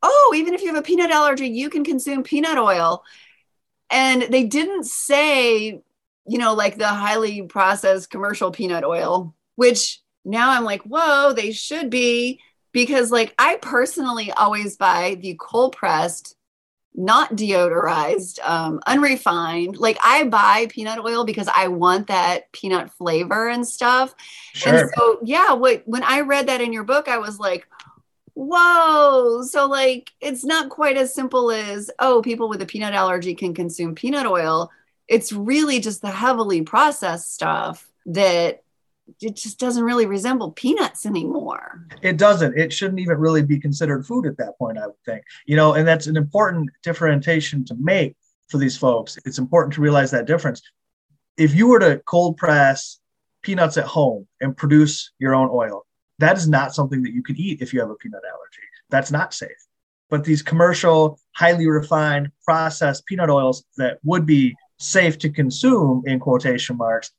oh 0.02 0.34
even 0.36 0.54
if 0.54 0.62
you 0.62 0.68
have 0.68 0.78
a 0.78 0.82
peanut 0.82 1.12
allergy 1.12 1.48
you 1.48 1.70
can 1.70 1.84
consume 1.84 2.24
peanut 2.24 2.58
oil 2.58 3.04
and 3.90 4.24
they 4.24 4.44
didn't 4.44 4.86
say 4.86 5.82
you 6.28 6.38
know, 6.38 6.54
like 6.54 6.78
the 6.78 6.88
highly 6.88 7.44
processed 7.44 8.10
commercial 8.10 8.52
peanut 8.52 8.84
oil, 8.84 9.34
which 9.56 10.02
now 10.26 10.52
I'm 10.52 10.66
like, 10.66 10.82
whoa, 10.84 11.34
they 11.34 11.52
should 11.52 11.90
be. 11.90 12.42
Because, 12.74 13.12
like, 13.12 13.34
I 13.40 13.58
personally 13.62 14.32
always 14.32 14.76
buy 14.76 15.18
the 15.20 15.36
cold 15.40 15.76
pressed, 15.76 16.36
not 16.98 17.36
deodorized, 17.36 18.40
um, 18.44 18.82
unrefined. 18.88 19.78
Like, 19.78 19.98
I 20.04 20.24
buy 20.24 20.68
peanut 20.70 21.00
oil 21.00 21.24
because 21.24 21.48
I 21.56 21.68
want 21.68 22.08
that 22.08 22.52
peanut 22.52 22.92
flavor 22.92 23.48
and 23.48 23.66
stuff. 23.66 24.16
Sure. 24.54 24.74
And 24.74 24.90
so, 24.98 25.20
yeah, 25.24 25.54
what, 25.54 25.84
when 25.86 26.04
I 26.04 26.22
read 26.22 26.48
that 26.48 26.60
in 26.60 26.74
your 26.74 26.84
book, 26.84 27.08
I 27.08 27.20
was 27.20 27.40
like, 27.40 27.68
whoa 28.34 29.42
so 29.42 29.66
like 29.66 30.12
it's 30.22 30.46
not 30.46 30.70
quite 30.70 30.96
as 30.96 31.12
simple 31.12 31.50
as 31.50 31.90
oh 31.98 32.22
people 32.22 32.48
with 32.48 32.62
a 32.62 32.68
peanut 32.68 32.94
allergy 32.94 33.34
can 33.34 33.52
consume 33.52 33.96
peanut 33.96 34.28
oil 34.28 34.70
it's 35.08 35.34
really 35.34 35.80
just 35.80 36.04
the 36.04 36.12
heavily 36.12 36.62
processed 36.62 37.34
stuff 37.34 37.90
that 38.06 38.62
it 39.22 39.36
just 39.36 39.60
doesn't 39.60 39.84
really 39.84 40.06
resemble 40.06 40.52
peanuts 40.52 41.06
anymore. 41.06 41.88
It 42.02 42.18
doesn't. 42.18 42.58
It 42.58 42.72
shouldn't 42.74 43.00
even 43.00 43.18
really 43.18 43.44
be 43.44 43.60
considered 43.60 44.06
food 44.06 44.26
at 44.26 44.38
that 44.38 44.58
point, 44.58 44.78
I 44.78 44.88
would 44.88 45.04
think. 45.06 45.24
You 45.46 45.56
know, 45.56 45.74
and 45.74 45.88
that's 45.88 46.08
an 46.08 46.18
important 46.18 46.70
differentiation 46.84 47.66
to 47.66 47.76
make 47.80 48.16
for 48.50 48.58
these 48.58 48.78
folks. 48.78 49.18
It's 49.26 49.38
important 49.40 49.74
to 49.76 49.82
realize 49.82 50.12
that 50.12 50.28
difference. 50.28 50.62
If 51.38 51.54
you 51.56 51.68
were 51.68 51.80
to 51.80 52.02
cold 52.06 52.38
press 52.38 53.00
peanuts 53.42 53.78
at 53.78 53.86
home 53.86 54.28
and 54.42 54.56
produce 54.56 55.12
your 55.20 55.36
own 55.36 55.50
oil, 55.52 55.86
that 56.20 56.38
is 56.38 56.48
not 56.48 56.74
something 56.74 57.04
that 57.04 57.14
you 57.14 57.24
could 57.24 57.38
eat 57.38 57.62
if 57.62 57.74
you 57.74 57.80
have 57.80 57.90
a 57.90 57.96
peanut 57.96 58.24
allergy. 58.26 58.62
That's 58.90 59.12
not 59.12 59.34
safe. 59.34 59.50
But 60.10 60.24
these 60.24 60.42
commercial, 60.42 61.20
highly 61.36 61.68
refined, 61.68 62.32
processed 62.44 63.06
peanut 63.06 63.30
oils 63.30 63.66
that 63.78 64.00
would 64.04 64.26
be 64.26 64.56
safe 64.80 65.18
to 65.20 65.30
consume 65.30 66.04
in 66.06 66.20
quotation 66.20 66.78
marks 66.78 67.12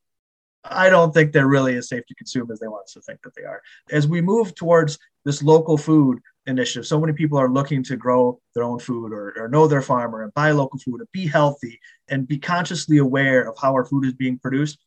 I 0.71 0.91
don't 0.91 1.13
think 1.13 1.33
they're 1.33 1.49
really 1.49 1.77
as 1.77 1.89
safe 1.89 2.07
to 2.07 2.15
consume 2.15 2.51
as 2.51 2.61
they 2.61 2.69
want 2.69 2.85
us 2.85 2.93
to 2.95 3.01
think 3.01 3.23
that 3.23 3.35
they 3.35 3.45
are. 3.45 3.63
As 3.91 4.07
we 4.07 4.21
move 4.21 4.55
towards 4.55 4.99
this 5.25 5.43
local 5.43 5.77
food 5.77 6.19
initiative, 6.47 6.87
so 6.87 7.01
many 7.01 7.13
people 7.13 7.39
are 7.39 7.51
looking 7.51 7.83
to 7.85 7.97
grow 7.97 8.41
their 8.55 8.65
own 8.65 8.79
food 8.79 9.13
or, 9.13 9.35
or, 9.39 9.49
know 9.49 9.67
their 9.67 9.83
farmer 9.83 10.23
and 10.23 10.33
buy 10.35 10.51
local 10.51 10.79
food 10.79 11.01
and 11.01 11.09
be 11.13 11.27
healthy 11.27 11.79
and 12.09 12.29
be 12.29 12.39
consciously 12.39 12.99
aware 12.99 13.49
of 13.49 13.57
how 13.59 13.73
our 13.73 13.85
food 13.85 14.05
is 14.05 14.15
being 14.15 14.39
produced. 14.39 14.79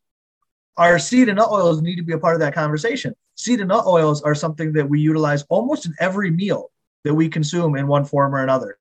Our 0.78 1.00
seed 1.00 1.30
and 1.30 1.38
nut 1.38 1.50
oils 1.52 1.82
need 1.82 1.98
to 1.98 2.04
be 2.04 2.14
a 2.14 2.18
part 2.18 2.36
of 2.36 2.40
that 2.40 2.56
conversation. 2.56 3.14
Seed 3.36 3.60
and 3.60 3.70
nut 3.70 3.86
oils 3.86 4.22
are 4.22 4.36
something 4.36 4.74
that 4.74 4.90
we 4.90 5.00
utilize 5.00 5.44
almost 5.50 5.86
in 5.86 5.94
every 6.00 6.32
meal 6.32 6.72
that 7.04 7.14
we 7.14 7.30
consume 7.30 7.76
in 7.76 7.88
one 7.88 8.06
form 8.06 8.34
or 8.34 8.44
another. 8.44 8.78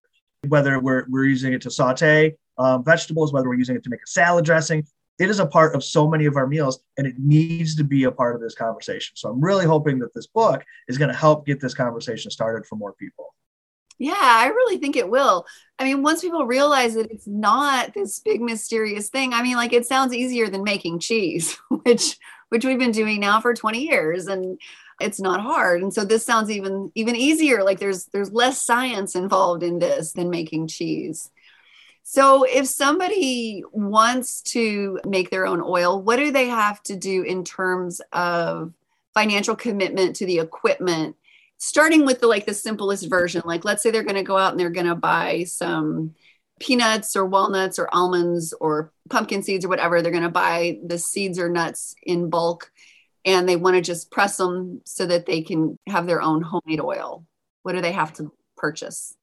whether 0.49 0.78
we're, 0.78 1.04
we're 1.09 1.25
using 1.25 1.52
it 1.52 1.62
to 1.62 1.71
saute 1.71 2.35
um, 2.59 2.85
vegetables, 2.85 3.33
whether 3.33 3.49
we're 3.49 3.54
using 3.54 3.76
it 3.76 3.83
to 3.85 3.90
make 3.90 4.02
a 4.02 4.07
salad 4.07 4.45
dressing. 4.45 4.87
It 5.20 5.30
is 5.30 5.38
a 5.38 5.46
part 5.46 5.74
of 5.74 5.84
so 5.84 6.08
many 6.08 6.24
of 6.24 6.36
our 6.36 6.46
meals 6.46 6.80
and 6.96 7.06
it 7.06 7.14
needs 7.18 7.76
to 7.76 7.84
be 7.84 8.04
a 8.04 8.10
part 8.10 8.34
of 8.34 8.40
this 8.40 8.54
conversation. 8.54 9.16
So 9.16 9.28
I'm 9.28 9.40
really 9.40 9.66
hoping 9.66 9.98
that 9.98 10.14
this 10.14 10.26
book 10.26 10.64
is 10.88 10.98
going 10.98 11.10
to 11.10 11.16
help 11.16 11.46
get 11.46 11.60
this 11.60 11.74
conversation 11.74 12.30
started 12.30 12.66
for 12.66 12.76
more 12.76 12.94
people. 12.94 13.34
Yeah, 13.98 14.14
I 14.16 14.46
really 14.46 14.78
think 14.78 14.96
it 14.96 15.10
will. 15.10 15.44
I 15.78 15.84
mean, 15.84 16.02
once 16.02 16.22
people 16.22 16.46
realize 16.46 16.94
that 16.94 17.10
it's 17.10 17.26
not 17.26 17.92
this 17.92 18.18
big 18.18 18.40
mysterious 18.40 19.10
thing, 19.10 19.34
I 19.34 19.42
mean, 19.42 19.56
like 19.56 19.74
it 19.74 19.84
sounds 19.84 20.14
easier 20.14 20.48
than 20.48 20.64
making 20.64 21.00
cheese, 21.00 21.54
which 21.68 22.16
which 22.48 22.64
we've 22.64 22.78
been 22.78 22.90
doing 22.90 23.20
now 23.20 23.40
for 23.40 23.54
20 23.54 23.80
years 23.80 24.26
and 24.26 24.58
it's 25.00 25.20
not 25.20 25.40
hard. 25.40 25.82
And 25.82 25.92
so 25.92 26.04
this 26.04 26.24
sounds 26.24 26.50
even 26.50 26.90
even 26.94 27.14
easier. 27.14 27.62
Like 27.62 27.78
there's 27.78 28.06
there's 28.06 28.32
less 28.32 28.60
science 28.60 29.14
involved 29.14 29.62
in 29.62 29.78
this 29.78 30.12
than 30.12 30.30
making 30.30 30.68
cheese. 30.68 31.30
So 32.12 32.43
if 32.43 32.67
somebody 32.67 33.62
wants 33.71 34.43
to 34.55 34.99
make 35.07 35.31
their 35.31 35.47
own 35.47 35.62
oil, 35.64 36.02
what 36.02 36.17
do 36.17 36.33
they 36.33 36.49
have 36.49 36.83
to 36.85 36.97
do 36.97 37.23
in 37.23 37.45
terms 37.45 38.00
of 38.12 38.73
financial 39.14 39.55
commitment 39.55 40.17
to 40.17 40.26
the 40.26 40.40
equipment? 40.40 41.14
Starting 41.59 42.05
with 42.05 42.19
the 42.19 42.26
like 42.26 42.47
the 42.47 42.52
simplest 42.52 43.09
version 43.09 43.43
like 43.45 43.64
let's 43.64 43.85
say 43.85 43.93
they're 43.93 44.02
going 44.02 44.17
to 44.17 44.25
go 44.25 44.37
out 44.37 44.50
and 44.50 44.59
they're 44.59 44.71
going 44.71 44.88
to 44.88 44.97
buy 44.97 45.45
some 45.45 46.17
peanuts 46.59 47.14
or 47.14 47.26
walnuts 47.26 47.79
or 47.79 47.88
almonds 47.93 48.52
or 48.55 48.90
pumpkin 49.09 49.45
seeds 49.45 49.64
or 49.64 49.69
whatever. 49.69 50.02
They're 50.02 50.11
going 50.11 50.25
to 50.25 50.31
buy 50.31 50.81
the 50.85 50.99
seeds 50.99 51.38
or 51.38 51.49
nuts 51.49 51.95
in 52.02 52.29
bulk 52.29 52.73
and 53.25 53.49
they 53.49 53.55
want 53.55 53.76
to 53.76 53.83
just 53.83 54.11
press 54.11 54.37
them 54.37 54.81
so 54.85 55.07
that 55.07 55.26
they 55.26 55.43
can 55.43 55.79
have 55.87 56.09
their 56.09 56.23
own 56.23 56.43
homemade 56.43 56.81
oil. 56.81 57.25
What 57.62 57.76
do 57.76 57.81
they 57.81 57.93
have 57.93 58.12
to 58.14 58.33
purchase 58.57 59.14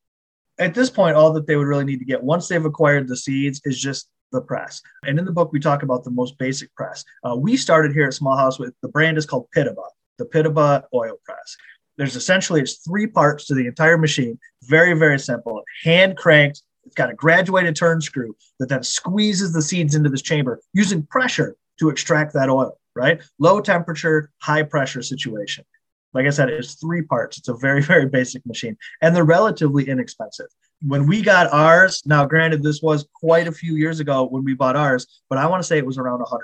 at 0.59 0.73
this 0.73 0.89
point 0.89 1.15
all 1.15 1.31
that 1.33 1.47
they 1.47 1.55
would 1.55 1.67
really 1.67 1.85
need 1.85 1.99
to 1.99 2.05
get 2.05 2.23
once 2.23 2.47
they've 2.47 2.65
acquired 2.65 3.07
the 3.07 3.17
seeds 3.17 3.61
is 3.65 3.79
just 3.79 4.09
the 4.31 4.41
press 4.41 4.81
and 5.03 5.17
in 5.17 5.25
the 5.25 5.31
book 5.31 5.51
we 5.53 5.59
talk 5.59 5.83
about 5.83 6.03
the 6.03 6.11
most 6.11 6.37
basic 6.37 6.73
press 6.75 7.03
uh, 7.23 7.35
we 7.35 7.55
started 7.55 7.93
here 7.93 8.07
at 8.07 8.13
small 8.13 8.35
house 8.35 8.59
with 8.59 8.73
the 8.81 8.89
brand 8.89 9.17
is 9.17 9.25
called 9.25 9.47
Piteba 9.55 9.87
the 10.17 10.25
Piteba 10.25 10.83
oil 10.93 11.15
press 11.23 11.55
there's 11.97 12.15
essentially 12.15 12.61
it's 12.61 12.75
three 12.75 13.07
parts 13.07 13.45
to 13.47 13.55
the 13.55 13.67
entire 13.67 13.97
machine. 13.97 14.39
Very, 14.63 14.93
very 14.93 15.19
simple. 15.19 15.63
Hand 15.83 16.15
cranked. 16.15 16.61
It's 16.85 16.95
got 16.95 17.09
a 17.09 17.15
graduated 17.15 17.75
turn 17.75 17.99
screw 17.99 18.35
that 18.59 18.69
then 18.69 18.83
squeezes 18.83 19.51
the 19.51 19.61
seeds 19.61 19.95
into 19.95 20.09
this 20.09 20.21
chamber 20.21 20.61
using 20.73 21.03
pressure 21.03 21.57
to 21.79 21.89
extract 21.89 22.33
that 22.33 22.49
oil, 22.49 22.79
right? 22.95 23.21
Low 23.39 23.59
temperature, 23.59 24.31
high 24.41 24.63
pressure 24.63 25.01
situation. 25.01 25.65
Like 26.13 26.25
I 26.25 26.31
said, 26.31 26.49
it's 26.49 26.75
three 26.75 27.01
parts. 27.01 27.37
It's 27.37 27.49
a 27.49 27.55
very, 27.55 27.81
very 27.93 28.07
basic 28.07 28.45
machine 28.45 28.77
and 29.01 29.15
they're 29.15 29.23
relatively 29.23 29.87
inexpensive. 29.87 30.47
When 30.81 31.07
we 31.07 31.21
got 31.21 31.51
ours, 31.51 32.03
now 32.05 32.25
granted, 32.25 32.61
this 32.61 32.81
was 32.81 33.07
quite 33.13 33.47
a 33.47 33.51
few 33.51 33.75
years 33.75 33.99
ago 33.99 34.27
when 34.27 34.43
we 34.43 34.53
bought 34.53 34.75
ours, 34.75 35.21
but 35.29 35.39
I 35.39 35.47
want 35.47 35.61
to 35.61 35.67
say 35.67 35.77
it 35.77 35.85
was 35.85 35.97
around 35.97 36.21
a 36.21 36.25
$100 36.25 36.37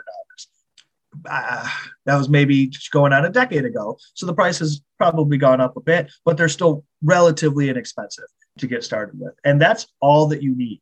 uh, 1.29 1.69
that 2.05 2.17
was 2.17 2.29
maybe 2.29 2.67
just 2.67 2.91
going 2.91 3.13
on 3.13 3.25
a 3.25 3.29
decade 3.29 3.65
ago. 3.65 3.97
So 4.13 4.25
the 4.25 4.33
price 4.33 4.59
has 4.59 4.81
probably 4.97 5.37
gone 5.37 5.61
up 5.61 5.77
a 5.77 5.81
bit, 5.81 6.11
but 6.25 6.37
they're 6.37 6.49
still 6.49 6.83
relatively 7.01 7.69
inexpensive 7.69 8.25
to 8.57 8.67
get 8.67 8.83
started 8.83 9.19
with. 9.19 9.33
And 9.43 9.61
that's 9.61 9.87
all 10.01 10.27
that 10.27 10.41
you 10.41 10.55
need 10.55 10.81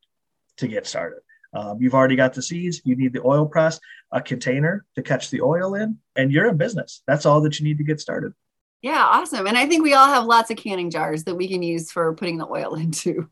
to 0.58 0.68
get 0.68 0.88
started. 0.88 1.20
Um, 1.54 1.82
you've 1.82 1.94
already 1.94 2.16
got 2.16 2.34
the 2.34 2.42
seeds, 2.42 2.82
you 2.86 2.96
need 2.96 3.14
the 3.14 3.26
oil 3.26 3.46
press, 3.46 3.80
a 4.12 4.22
container 4.22 4.86
to 4.96 5.02
catch 5.02 5.30
the 5.30 5.42
oil 5.42 5.76
in, 5.76 5.98
and 6.16 6.32
you're 6.32 6.48
in 6.48 6.58
business. 6.58 7.04
That's 7.08 7.26
all 7.26 7.42
that 7.42 7.60
you 7.60 7.66
need 7.66 7.78
to 7.80 7.84
get 7.84 8.00
started. 8.00 8.34
Yeah, 8.82 9.06
awesome. 9.10 9.48
And 9.48 9.58
I 9.58 9.68
think 9.68 9.84
we 9.84 9.94
all 9.94 10.08
have 10.08 10.26
lots 10.26 10.50
of 10.50 10.58
canning 10.58 10.90
jars 10.90 11.24
that 11.26 11.36
we 11.36 11.48
can 11.48 11.62
use 11.62 11.92
for 11.92 12.14
putting 12.16 12.38
the 12.38 12.48
oil 12.48 12.76
into. 12.76 13.30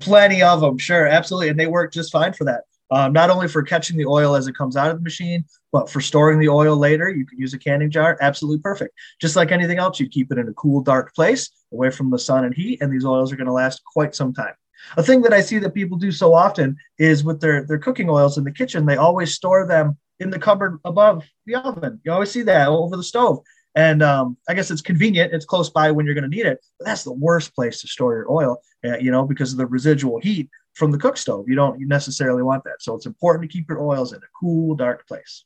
Plenty 0.00 0.42
of 0.42 0.60
them, 0.60 0.78
sure, 0.78 1.06
absolutely. 1.06 1.50
And 1.50 1.60
they 1.60 1.66
work 1.66 1.92
just 1.92 2.10
fine 2.10 2.32
for 2.32 2.44
that 2.44 2.62
um, 2.90 3.12
not 3.12 3.30
only 3.30 3.48
for 3.48 3.62
catching 3.62 3.96
the 3.96 4.06
oil 4.06 4.34
as 4.34 4.46
it 4.46 4.56
comes 4.56 4.76
out 4.76 4.90
of 4.90 4.96
the 4.96 5.02
machine, 5.02 5.44
but 5.72 5.90
for 5.90 6.00
storing 6.00 6.38
the 6.38 6.48
oil 6.48 6.76
later. 6.76 7.10
You 7.10 7.26
can 7.26 7.38
use 7.38 7.54
a 7.54 7.58
canning 7.58 7.90
jar. 7.90 8.16
Absolutely 8.20 8.60
perfect. 8.60 8.94
Just 9.20 9.36
like 9.36 9.52
anything 9.52 9.78
else, 9.78 10.00
you 10.00 10.08
keep 10.08 10.32
it 10.32 10.38
in 10.38 10.48
a 10.48 10.54
cool, 10.54 10.82
dark 10.82 11.14
place 11.14 11.50
away 11.72 11.90
from 11.90 12.10
the 12.10 12.18
sun 12.18 12.44
and 12.44 12.54
heat, 12.54 12.80
and 12.80 12.92
these 12.92 13.04
oils 13.04 13.32
are 13.32 13.36
going 13.36 13.46
to 13.46 13.52
last 13.52 13.82
quite 13.84 14.14
some 14.14 14.32
time. 14.32 14.54
A 14.96 15.02
thing 15.02 15.22
that 15.22 15.32
I 15.32 15.40
see 15.40 15.58
that 15.58 15.74
people 15.74 15.98
do 15.98 16.12
so 16.12 16.32
often 16.32 16.76
is 16.98 17.24
with 17.24 17.40
their, 17.40 17.66
their 17.66 17.78
cooking 17.78 18.08
oils 18.08 18.38
in 18.38 18.44
the 18.44 18.52
kitchen, 18.52 18.86
they 18.86 18.96
always 18.96 19.34
store 19.34 19.66
them 19.66 19.98
in 20.20 20.30
the 20.30 20.38
cupboard 20.38 20.78
above 20.84 21.24
the 21.46 21.56
oven. 21.56 22.00
You 22.04 22.12
always 22.12 22.30
see 22.30 22.42
that 22.42 22.68
over 22.68 22.96
the 22.96 23.02
stove. 23.02 23.40
And 23.78 24.02
um, 24.02 24.36
I 24.48 24.54
guess 24.54 24.72
it's 24.72 24.82
convenient. 24.82 25.32
It's 25.32 25.44
close 25.44 25.70
by 25.70 25.92
when 25.92 26.04
you're 26.04 26.14
going 26.16 26.28
to 26.28 26.36
need 26.36 26.46
it. 26.46 26.58
But 26.80 26.86
that's 26.86 27.04
the 27.04 27.12
worst 27.12 27.54
place 27.54 27.80
to 27.80 27.86
store 27.86 28.12
your 28.12 28.28
oil, 28.28 28.60
uh, 28.84 28.98
you 28.98 29.12
know, 29.12 29.24
because 29.24 29.52
of 29.52 29.58
the 29.58 29.66
residual 29.66 30.18
heat 30.20 30.50
from 30.74 30.90
the 30.90 30.98
cook 30.98 31.16
stove. 31.16 31.44
You 31.46 31.54
don't 31.54 31.78
necessarily 31.86 32.42
want 32.42 32.64
that. 32.64 32.82
So 32.82 32.96
it's 32.96 33.06
important 33.06 33.48
to 33.48 33.56
keep 33.56 33.68
your 33.68 33.80
oils 33.80 34.12
in 34.12 34.18
a 34.18 34.26
cool, 34.38 34.74
dark 34.74 35.06
place. 35.06 35.44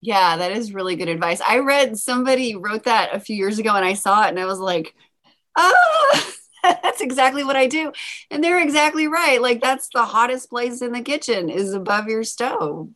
Yeah, 0.00 0.36
that 0.38 0.50
is 0.50 0.74
really 0.74 0.96
good 0.96 1.08
advice. 1.08 1.40
I 1.40 1.58
read 1.58 1.96
somebody 1.96 2.56
wrote 2.56 2.82
that 2.84 3.14
a 3.14 3.20
few 3.20 3.36
years 3.36 3.60
ago 3.60 3.72
and 3.72 3.84
I 3.84 3.94
saw 3.94 4.24
it 4.24 4.30
and 4.30 4.40
I 4.40 4.46
was 4.46 4.58
like, 4.58 4.92
oh, 5.54 6.32
that's 6.64 7.00
exactly 7.00 7.44
what 7.44 7.54
I 7.54 7.68
do. 7.68 7.92
And 8.28 8.42
they're 8.42 8.60
exactly 8.60 9.06
right. 9.06 9.40
Like 9.40 9.60
that's 9.60 9.88
the 9.94 10.04
hottest 10.04 10.50
place 10.50 10.82
in 10.82 10.90
the 10.90 11.02
kitchen 11.02 11.48
is 11.48 11.74
above 11.74 12.08
your 12.08 12.24
stove. 12.24 12.88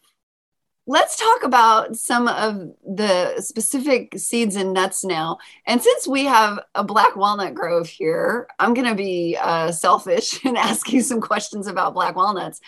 Let's 0.86 1.16
talk 1.16 1.44
about 1.44 1.96
some 1.96 2.26
of 2.26 2.72
the 2.84 3.40
specific 3.40 4.18
seeds 4.18 4.56
and 4.56 4.72
nuts 4.72 5.04
now. 5.04 5.38
And 5.64 5.80
since 5.80 6.08
we 6.08 6.24
have 6.24 6.58
a 6.74 6.82
black 6.82 7.14
walnut 7.14 7.54
grove 7.54 7.86
here, 7.86 8.48
I'm 8.58 8.74
going 8.74 8.88
to 8.88 8.96
be 8.96 9.38
uh, 9.40 9.70
selfish 9.70 10.44
and 10.44 10.58
ask 10.58 10.92
you 10.92 11.00
some 11.00 11.20
questions 11.20 11.68
about 11.68 11.94
black 11.94 12.16
walnuts. 12.16 12.60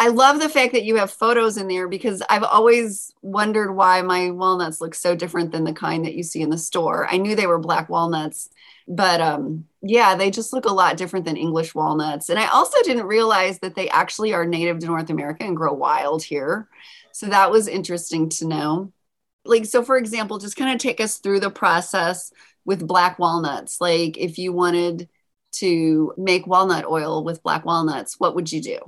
I 0.00 0.08
love 0.08 0.40
the 0.40 0.48
fact 0.48 0.72
that 0.72 0.84
you 0.84 0.96
have 0.96 1.10
photos 1.10 1.58
in 1.58 1.68
there 1.68 1.86
because 1.86 2.22
I've 2.30 2.42
always 2.42 3.12
wondered 3.20 3.76
why 3.76 4.00
my 4.00 4.30
walnuts 4.30 4.80
look 4.80 4.94
so 4.94 5.14
different 5.14 5.52
than 5.52 5.64
the 5.64 5.74
kind 5.74 6.06
that 6.06 6.14
you 6.14 6.22
see 6.22 6.40
in 6.40 6.48
the 6.48 6.56
store. 6.56 7.06
I 7.08 7.18
knew 7.18 7.36
they 7.36 7.46
were 7.46 7.58
black 7.58 7.90
walnuts, 7.90 8.48
but 8.88 9.20
um, 9.20 9.66
yeah, 9.82 10.16
they 10.16 10.30
just 10.30 10.54
look 10.54 10.64
a 10.64 10.72
lot 10.72 10.96
different 10.96 11.26
than 11.26 11.36
English 11.36 11.74
walnuts. 11.74 12.30
And 12.30 12.38
I 12.38 12.48
also 12.48 12.78
didn't 12.82 13.06
realize 13.06 13.58
that 13.58 13.74
they 13.74 13.90
actually 13.90 14.32
are 14.32 14.46
native 14.46 14.78
to 14.78 14.86
North 14.86 15.10
America 15.10 15.44
and 15.44 15.54
grow 15.54 15.74
wild 15.74 16.22
here. 16.22 16.66
So 17.20 17.26
that 17.26 17.50
was 17.50 17.68
interesting 17.68 18.30
to 18.30 18.46
know. 18.46 18.92
Like, 19.44 19.66
so 19.66 19.82
for 19.82 19.98
example, 19.98 20.38
just 20.38 20.56
kind 20.56 20.72
of 20.72 20.80
take 20.80 21.02
us 21.02 21.18
through 21.18 21.40
the 21.40 21.50
process 21.50 22.32
with 22.64 22.86
black 22.86 23.18
walnuts. 23.18 23.78
Like, 23.78 24.16
if 24.16 24.38
you 24.38 24.54
wanted 24.54 25.06
to 25.56 26.14
make 26.16 26.46
walnut 26.46 26.86
oil 26.86 27.22
with 27.22 27.42
black 27.42 27.66
walnuts, 27.66 28.18
what 28.18 28.34
would 28.36 28.50
you 28.50 28.62
do? 28.62 28.78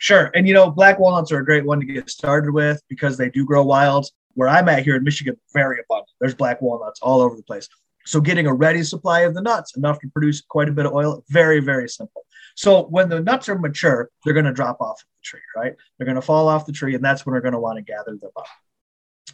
Sure. 0.00 0.32
And 0.34 0.48
you 0.48 0.54
know, 0.54 0.68
black 0.68 0.98
walnuts 0.98 1.30
are 1.30 1.38
a 1.38 1.44
great 1.44 1.64
one 1.64 1.78
to 1.78 1.86
get 1.86 2.10
started 2.10 2.50
with 2.50 2.82
because 2.88 3.16
they 3.16 3.30
do 3.30 3.44
grow 3.44 3.62
wild. 3.62 4.08
Where 4.34 4.48
I'm 4.48 4.68
at 4.68 4.82
here 4.82 4.96
in 4.96 5.04
Michigan, 5.04 5.36
very 5.54 5.78
abundant. 5.78 6.10
There's 6.20 6.34
black 6.34 6.60
walnuts 6.60 6.98
all 7.02 7.20
over 7.20 7.36
the 7.36 7.44
place. 7.44 7.68
So 8.04 8.20
getting 8.20 8.48
a 8.48 8.52
ready 8.52 8.82
supply 8.82 9.20
of 9.20 9.34
the 9.34 9.42
nuts, 9.42 9.76
enough 9.76 10.00
to 10.00 10.08
produce 10.08 10.40
quite 10.40 10.68
a 10.68 10.72
bit 10.72 10.86
of 10.86 10.92
oil, 10.92 11.22
very, 11.28 11.60
very 11.60 11.88
simple. 11.88 12.24
So 12.58 12.86
when 12.86 13.08
the 13.08 13.20
nuts 13.20 13.48
are 13.48 13.56
mature, 13.56 14.10
they're 14.24 14.34
going 14.34 14.44
to 14.44 14.52
drop 14.52 14.80
off 14.80 14.98
the 14.98 15.22
tree, 15.22 15.40
right? 15.54 15.76
They're 15.96 16.04
going 16.04 16.16
to 16.16 16.20
fall 16.20 16.48
off 16.48 16.66
the 16.66 16.72
tree, 16.72 16.96
and 16.96 17.04
that's 17.04 17.24
when 17.24 17.32
we're 17.32 17.40
going 17.40 17.52
to 17.52 17.60
want 17.60 17.76
to 17.76 17.82
gather 17.82 18.16
them 18.16 18.32
up. 18.36 18.48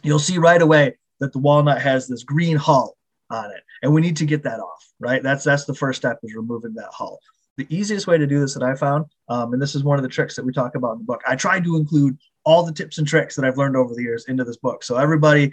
You'll 0.03 0.19
see 0.19 0.37
right 0.37 0.61
away 0.61 0.99
that 1.19 1.33
the 1.33 1.39
walnut 1.39 1.81
has 1.81 2.07
this 2.07 2.21
green 2.23 2.55
hull 2.55 2.95
on 3.31 3.49
it, 3.49 3.63
and 3.81 3.91
we 3.91 4.01
need 4.01 4.17
to 4.17 4.27
get 4.27 4.43
that 4.43 4.59
off, 4.59 4.93
right? 4.99 5.23
That's 5.23 5.43
that's 5.43 5.65
the 5.65 5.73
first 5.73 5.97
step 5.97 6.19
is 6.21 6.35
removing 6.35 6.75
that 6.75 6.91
hull. 6.91 7.19
The 7.57 7.65
easiest 7.71 8.05
way 8.05 8.19
to 8.19 8.27
do 8.27 8.39
this 8.39 8.53
that 8.53 8.61
I 8.61 8.75
found, 8.75 9.05
um, 9.27 9.53
and 9.53 9.61
this 9.61 9.73
is 9.73 9.83
one 9.83 9.97
of 9.97 10.03
the 10.03 10.09
tricks 10.09 10.35
that 10.35 10.45
we 10.45 10.53
talk 10.53 10.75
about 10.75 10.91
in 10.91 10.97
the 10.99 11.05
book. 11.05 11.23
I 11.25 11.35
tried 11.35 11.63
to 11.63 11.77
include 11.77 12.19
all 12.43 12.63
the 12.63 12.73
tips 12.73 12.99
and 12.99 13.07
tricks 13.07 13.35
that 13.37 13.45
I've 13.45 13.57
learned 13.57 13.75
over 13.75 13.95
the 13.95 14.03
years 14.03 14.25
into 14.27 14.43
this 14.43 14.57
book, 14.57 14.83
so 14.83 14.97
everybody 14.97 15.51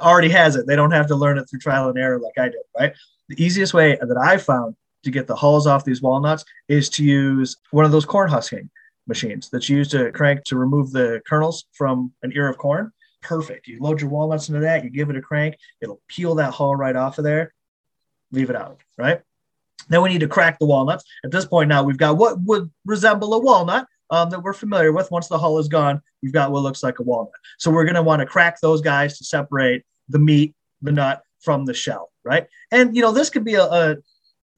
already 0.00 0.30
has 0.30 0.56
it. 0.56 0.66
They 0.66 0.74
don't 0.74 0.90
have 0.90 1.06
to 1.06 1.14
learn 1.14 1.38
it 1.38 1.48
through 1.48 1.60
trial 1.60 1.88
and 1.88 1.96
error 1.96 2.18
like 2.18 2.36
I 2.36 2.48
did, 2.48 2.62
right? 2.76 2.94
The 3.28 3.40
easiest 3.40 3.74
way 3.74 3.96
that 3.96 4.18
I 4.20 4.38
found 4.38 4.74
to 5.06 5.10
get 5.10 5.26
the 5.26 5.36
hulls 5.36 5.66
off 5.66 5.84
these 5.84 6.02
walnuts 6.02 6.44
is 6.68 6.88
to 6.90 7.04
use 7.04 7.56
one 7.70 7.84
of 7.84 7.92
those 7.92 8.04
corn 8.04 8.28
husking 8.28 8.68
machines 9.06 9.48
that's 9.48 9.68
used 9.68 9.92
to 9.92 10.10
crank 10.12 10.44
to 10.44 10.56
remove 10.56 10.90
the 10.90 11.22
kernels 11.26 11.64
from 11.72 12.12
an 12.22 12.32
ear 12.34 12.48
of 12.48 12.58
corn. 12.58 12.92
Perfect. 13.22 13.66
You 13.68 13.78
load 13.80 14.00
your 14.00 14.10
walnuts 14.10 14.48
into 14.48 14.60
that, 14.60 14.84
you 14.84 14.90
give 14.90 15.08
it 15.08 15.16
a 15.16 15.22
crank, 15.22 15.56
it'll 15.80 16.02
peel 16.08 16.34
that 16.34 16.52
hull 16.52 16.76
right 16.76 16.94
off 16.94 17.18
of 17.18 17.24
there, 17.24 17.54
leave 18.32 18.50
it 18.50 18.56
out, 18.56 18.80
right? 18.98 19.22
Then 19.88 20.02
we 20.02 20.08
need 20.08 20.20
to 20.20 20.28
crack 20.28 20.58
the 20.58 20.66
walnuts. 20.66 21.04
At 21.24 21.30
this 21.30 21.44
point 21.44 21.68
now, 21.68 21.84
we've 21.84 21.96
got 21.96 22.16
what 22.16 22.40
would 22.42 22.68
resemble 22.84 23.32
a 23.34 23.38
walnut 23.38 23.86
um, 24.10 24.30
that 24.30 24.42
we're 24.42 24.52
familiar 24.52 24.92
with. 24.92 25.10
Once 25.12 25.28
the 25.28 25.38
hull 25.38 25.58
is 25.58 25.68
gone, 25.68 26.02
you've 26.20 26.32
got 26.32 26.50
what 26.50 26.62
looks 26.62 26.82
like 26.82 26.98
a 26.98 27.04
walnut. 27.04 27.32
So 27.58 27.70
we're 27.70 27.84
going 27.84 27.94
to 27.94 28.02
want 28.02 28.20
to 28.20 28.26
crack 28.26 28.60
those 28.60 28.80
guys 28.80 29.18
to 29.18 29.24
separate 29.24 29.84
the 30.08 30.18
meat, 30.18 30.54
the 30.82 30.90
nut 30.90 31.22
from 31.40 31.64
the 31.64 31.74
shell, 31.74 32.10
right? 32.24 32.46
And, 32.72 32.96
you 32.96 33.02
know, 33.02 33.12
this 33.12 33.30
could 33.30 33.44
be 33.44 33.54
a, 33.54 33.64
a 33.64 33.96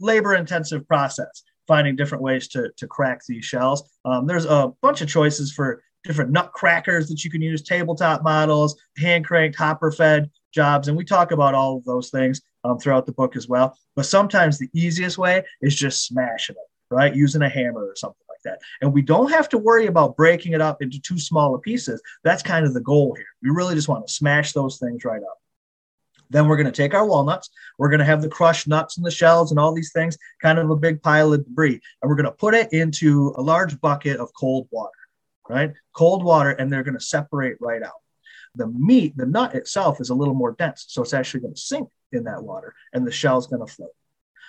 labor 0.00 0.34
intensive 0.34 0.86
process 0.86 1.42
finding 1.68 1.94
different 1.94 2.24
ways 2.24 2.48
to, 2.48 2.70
to 2.78 2.86
crack 2.86 3.20
these 3.28 3.44
shells. 3.44 3.88
Um, 4.04 4.26
there's 4.26 4.46
a 4.46 4.72
bunch 4.80 5.02
of 5.02 5.08
choices 5.08 5.52
for 5.52 5.82
different 6.02 6.30
nut 6.30 6.52
crackers 6.54 7.08
that 7.08 7.22
you 7.24 7.30
can 7.30 7.42
use, 7.42 7.62
tabletop 7.62 8.24
models, 8.24 8.80
hand 8.96 9.26
cranked, 9.26 9.56
hopper 9.56 9.92
fed 9.92 10.30
jobs. 10.52 10.88
And 10.88 10.96
we 10.96 11.04
talk 11.04 11.30
about 11.30 11.54
all 11.54 11.76
of 11.76 11.84
those 11.84 12.08
things 12.08 12.40
um, 12.64 12.78
throughout 12.78 13.04
the 13.04 13.12
book 13.12 13.36
as 13.36 13.46
well. 13.46 13.76
But 13.94 14.06
sometimes 14.06 14.58
the 14.58 14.70
easiest 14.74 15.18
way 15.18 15.44
is 15.60 15.76
just 15.76 16.06
smashing 16.06 16.56
it, 16.56 16.94
right? 16.94 17.14
Using 17.14 17.42
a 17.42 17.48
hammer 17.48 17.84
or 17.84 17.96
something 17.96 18.24
like 18.28 18.42
that. 18.44 18.60
And 18.80 18.92
we 18.92 19.02
don't 19.02 19.30
have 19.30 19.48
to 19.50 19.58
worry 19.58 19.86
about 19.86 20.16
breaking 20.16 20.52
it 20.52 20.62
up 20.62 20.80
into 20.80 21.00
too 21.00 21.18
smaller 21.18 21.58
pieces. 21.58 22.00
That's 22.24 22.42
kind 22.42 22.64
of 22.64 22.72
the 22.72 22.80
goal 22.80 23.14
here. 23.14 23.26
We 23.42 23.50
really 23.50 23.74
just 23.74 23.88
want 23.88 24.06
to 24.06 24.12
smash 24.12 24.52
those 24.52 24.78
things 24.78 25.04
right 25.04 25.22
up. 25.22 25.38
Then 26.30 26.46
we're 26.46 26.56
going 26.56 26.66
to 26.66 26.72
take 26.72 26.94
our 26.94 27.06
walnuts. 27.06 27.50
We're 27.78 27.88
going 27.88 28.00
to 28.00 28.04
have 28.04 28.22
the 28.22 28.28
crushed 28.28 28.68
nuts 28.68 28.96
and 28.96 29.06
the 29.06 29.10
shells 29.10 29.50
and 29.50 29.58
all 29.58 29.72
these 29.72 29.92
things, 29.92 30.18
kind 30.42 30.58
of 30.58 30.70
a 30.70 30.76
big 30.76 31.02
pile 31.02 31.32
of 31.32 31.44
debris. 31.44 31.80
And 32.02 32.08
we're 32.08 32.16
going 32.16 32.26
to 32.26 32.32
put 32.32 32.54
it 32.54 32.72
into 32.72 33.34
a 33.36 33.42
large 33.42 33.80
bucket 33.80 34.18
of 34.18 34.30
cold 34.38 34.68
water, 34.70 34.98
right? 35.48 35.72
Cold 35.92 36.24
water, 36.24 36.50
and 36.50 36.72
they're 36.72 36.82
going 36.82 36.98
to 36.98 37.04
separate 37.04 37.56
right 37.60 37.82
out. 37.82 38.00
The 38.54 38.66
meat, 38.66 39.16
the 39.16 39.26
nut 39.26 39.54
itself, 39.54 40.00
is 40.00 40.10
a 40.10 40.14
little 40.14 40.34
more 40.34 40.52
dense. 40.52 40.86
So 40.88 41.02
it's 41.02 41.14
actually 41.14 41.40
going 41.40 41.54
to 41.54 41.60
sink 41.60 41.88
in 42.12 42.24
that 42.24 42.42
water, 42.42 42.74
and 42.92 43.06
the 43.06 43.12
shell's 43.12 43.46
going 43.46 43.64
to 43.64 43.72
float. 43.72 43.94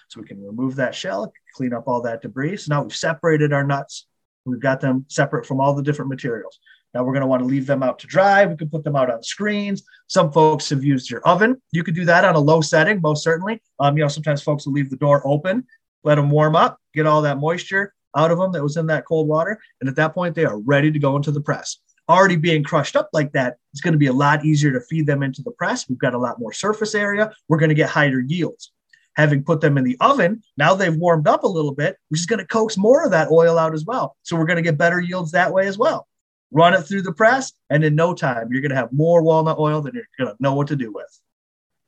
So 0.08 0.20
we 0.20 0.28
can 0.28 0.44
remove 0.44 0.76
that 0.78 0.96
shell, 0.96 1.32
clean 1.56 1.74
up 1.74 1.88
all 1.88 2.02
that 2.02 2.22
debris. 2.22 2.58
So 2.58 2.74
now 2.74 2.82
we've 2.82 2.96
separated 2.96 3.54
our 3.54 3.64
nuts. 3.64 4.08
We've 4.46 4.60
got 4.60 4.82
them 4.82 5.06
separate 5.08 5.46
from 5.46 5.60
all 5.60 5.76
the 5.76 5.84
different 5.84 6.10
materials. 6.10 6.60
Now 6.94 7.04
we're 7.04 7.14
going 7.14 7.22
to 7.22 7.28
want 7.28 7.42
to 7.42 7.48
leave 7.48 7.68
them 7.68 7.84
out 7.84 8.00
to 8.00 8.08
dry. 8.08 8.46
We 8.46 8.56
can 8.56 8.70
put 8.70 8.84
them 8.84 8.96
out 8.96 9.12
on 9.12 9.22
screens. 9.22 9.84
Some 10.08 10.32
folks 10.32 10.70
have 10.70 10.84
used 10.84 11.10
your 11.10 11.22
oven. 11.22 11.62
You 11.72 11.84
could 11.84 11.96
do 11.96 12.06
that 12.06 12.26
on 12.26 12.36
a 12.36 12.40
low 12.40 12.62
setting, 12.62 13.00
most 13.02 13.24
certainly. 13.24 13.62
Um, 13.80 13.96
you 13.98 14.04
know, 14.04 14.08
sometimes 14.08 14.42
folks 14.42 14.66
will 14.66 14.74
leave 14.74 14.90
the 14.90 14.98
door 14.98 15.22
open, 15.26 15.66
let 16.04 16.16
them 16.16 16.32
warm 16.32 16.56
up, 16.56 16.80
get 16.94 17.06
all 17.06 17.22
that 17.22 17.38
moisture 17.38 17.94
out 18.16 18.32
of 18.32 18.40
them 18.40 18.52
that 18.54 18.64
was 18.64 18.78
in 18.78 18.88
that 18.88 19.06
cold 19.06 19.28
water. 19.28 19.60
And 19.82 19.90
at 19.90 19.96
that 19.98 20.16
point, 20.16 20.34
they 20.34 20.46
are 20.46 20.58
ready 20.60 20.92
to 20.92 21.00
go 21.00 21.16
into 21.16 21.32
the 21.32 21.42
press. 21.42 21.78
Already 22.10 22.38
being 22.38 22.64
crushed 22.64 22.96
up 22.96 23.10
like 23.14 23.34
that, 23.34 23.58
it's 23.72 23.82
going 23.82 23.92
to 23.92 24.00
be 24.00 24.08
a 24.08 24.14
lot 24.14 24.44
easier 24.44 24.72
to 24.72 24.82
feed 24.82 25.06
them 25.06 25.22
into 25.22 25.44
the 25.44 25.52
press. 25.52 25.88
We've 25.88 26.00
got 26.00 26.16
a 26.16 26.20
lot 26.20 26.40
more 26.40 26.54
surface 26.54 26.96
area. 26.96 27.32
We're 27.48 27.60
going 27.60 27.70
to 27.70 27.76
get 27.76 27.90
higher 27.90 28.20
yields. 28.20 28.72
Having 29.16 29.44
put 29.44 29.62
them 29.62 29.78
in 29.78 29.84
the 29.84 29.98
oven, 30.00 30.42
now 30.58 30.74
they've 30.74 30.96
warmed 30.96 31.28
up 31.28 31.44
a 31.44 31.48
little 31.48 31.74
bit, 31.74 31.98
which 32.08 32.22
is 32.22 32.26
going 32.26 32.40
to 32.40 32.48
coax 32.48 32.78
more 32.78 33.04
of 33.04 33.12
that 33.12 33.30
oil 33.30 33.60
out 33.60 33.76
as 33.76 33.86
well. 33.86 34.16
So 34.24 34.36
we're 34.36 34.46
going 34.46 34.58
to 34.58 34.64
get 34.64 34.78
better 34.78 35.00
yields 35.00 35.32
that 35.34 35.54
way 35.54 35.68
as 35.68 35.78
well 35.78 36.08
run 36.52 36.74
it 36.74 36.82
through 36.84 37.04
the 37.04 37.14
press, 37.14 37.54
and 37.70 37.84
in 37.84 37.96
no 37.96 38.14
time, 38.14 38.50
you're 38.52 38.62
going 38.62 38.72
to 38.72 38.76
have 38.76 38.92
more 38.92 39.22
walnut 39.22 39.60
oil 39.60 39.82
than 39.82 39.96
you're 39.96 40.08
going 40.18 40.36
to 40.36 40.42
know 40.42 40.54
what 40.54 40.68
to 40.68 40.76
do 40.76 40.92
with. 40.92 41.20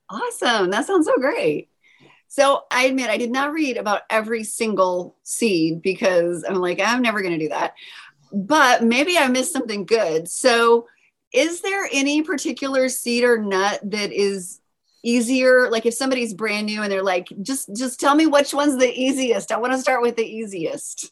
Awesome. 0.08 0.70
That 0.70 0.86
sounds 0.86 1.06
so 1.06 1.16
great. 1.16 1.68
So 2.28 2.62
I 2.70 2.84
admit 2.84 3.10
I 3.10 3.18
did 3.18 3.30
not 3.30 3.52
read 3.52 3.76
about 3.76 4.02
every 4.08 4.44
single 4.44 5.16
seed 5.22 5.82
because 5.82 6.44
I'm 6.44 6.56
like, 6.56 6.80
I'm 6.80 7.02
never 7.02 7.20
going 7.20 7.38
to 7.38 7.44
do 7.44 7.50
that. 7.50 7.74
But 8.32 8.82
maybe 8.82 9.18
I 9.18 9.28
missed 9.28 9.52
something 9.52 9.84
good. 9.84 10.28
So, 10.28 10.86
is 11.32 11.60
there 11.60 11.88
any 11.92 12.22
particular 12.22 12.88
seed 12.88 13.24
or 13.24 13.38
nut 13.38 13.80
that 13.84 14.12
is 14.12 14.60
easier 15.02 15.68
like 15.70 15.84
if 15.84 15.94
somebody's 15.94 16.32
brand 16.32 16.66
new 16.66 16.80
and 16.82 16.92
they're 16.92 17.02
like 17.02 17.28
just 17.42 17.74
just 17.74 17.98
tell 17.98 18.14
me 18.14 18.26
which 18.26 18.54
one's 18.54 18.78
the 18.78 18.92
easiest 18.92 19.50
i 19.50 19.56
want 19.56 19.72
to 19.72 19.78
start 19.78 20.00
with 20.00 20.14
the 20.14 20.24
easiest 20.24 21.10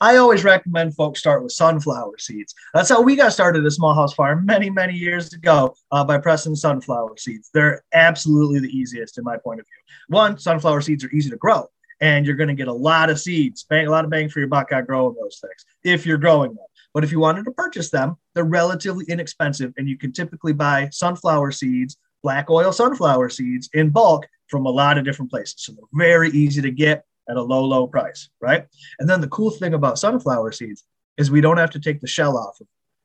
I 0.00 0.16
always 0.16 0.44
recommend 0.44 0.94
folks 0.94 1.20
start 1.20 1.42
with 1.42 1.52
sunflower 1.52 2.18
seeds. 2.18 2.54
That's 2.74 2.88
how 2.88 3.02
we 3.02 3.16
got 3.16 3.32
started 3.32 3.64
at 3.64 3.72
Small 3.72 3.94
House 3.94 4.14
Farm 4.14 4.46
many, 4.46 4.70
many 4.70 4.94
years 4.94 5.32
ago 5.32 5.74
uh, 5.90 6.04
by 6.04 6.18
pressing 6.18 6.54
sunflower 6.54 7.16
seeds. 7.18 7.50
They're 7.52 7.82
absolutely 7.92 8.60
the 8.60 8.76
easiest 8.76 9.18
in 9.18 9.24
my 9.24 9.36
point 9.36 9.60
of 9.60 9.66
view. 9.66 10.16
One, 10.16 10.38
sunflower 10.38 10.82
seeds 10.82 11.04
are 11.04 11.10
easy 11.10 11.30
to 11.30 11.36
grow, 11.36 11.68
and 12.00 12.26
you're 12.26 12.36
going 12.36 12.48
to 12.48 12.54
get 12.54 12.68
a 12.68 12.72
lot 12.72 13.10
of 13.10 13.20
seeds, 13.20 13.64
bang, 13.64 13.86
a 13.86 13.90
lot 13.90 14.04
of 14.04 14.10
bang 14.10 14.28
for 14.28 14.38
your 14.38 14.48
buck 14.48 14.72
on 14.72 14.84
growing 14.84 15.14
those 15.20 15.38
things 15.40 15.64
if 15.84 16.06
you're 16.06 16.18
growing 16.18 16.54
them. 16.54 16.64
But 16.92 17.04
if 17.04 17.12
you 17.12 17.20
wanted 17.20 17.44
to 17.44 17.52
purchase 17.52 17.90
them, 17.90 18.16
they're 18.34 18.44
relatively 18.44 19.04
inexpensive, 19.08 19.72
and 19.76 19.88
you 19.88 19.96
can 19.96 20.12
typically 20.12 20.52
buy 20.52 20.88
sunflower 20.90 21.52
seeds, 21.52 21.96
black 22.22 22.50
oil 22.50 22.72
sunflower 22.72 23.28
seeds 23.30 23.70
in 23.72 23.90
bulk 23.90 24.26
from 24.48 24.66
a 24.66 24.70
lot 24.70 24.98
of 24.98 25.04
different 25.04 25.30
places. 25.30 25.54
So 25.58 25.72
they're 25.72 25.84
very 25.92 26.30
easy 26.30 26.60
to 26.60 26.70
get 26.70 27.04
at 27.30 27.36
a 27.36 27.42
low, 27.42 27.64
low 27.64 27.86
price, 27.86 28.28
right? 28.40 28.66
And 28.98 29.08
then 29.08 29.20
the 29.20 29.28
cool 29.28 29.50
thing 29.50 29.74
about 29.74 29.98
sunflower 29.98 30.52
seeds 30.52 30.84
is 31.16 31.30
we 31.30 31.40
don't 31.40 31.58
have 31.58 31.70
to 31.70 31.80
take 31.80 32.00
the 32.00 32.06
shell 32.06 32.36
off 32.36 32.58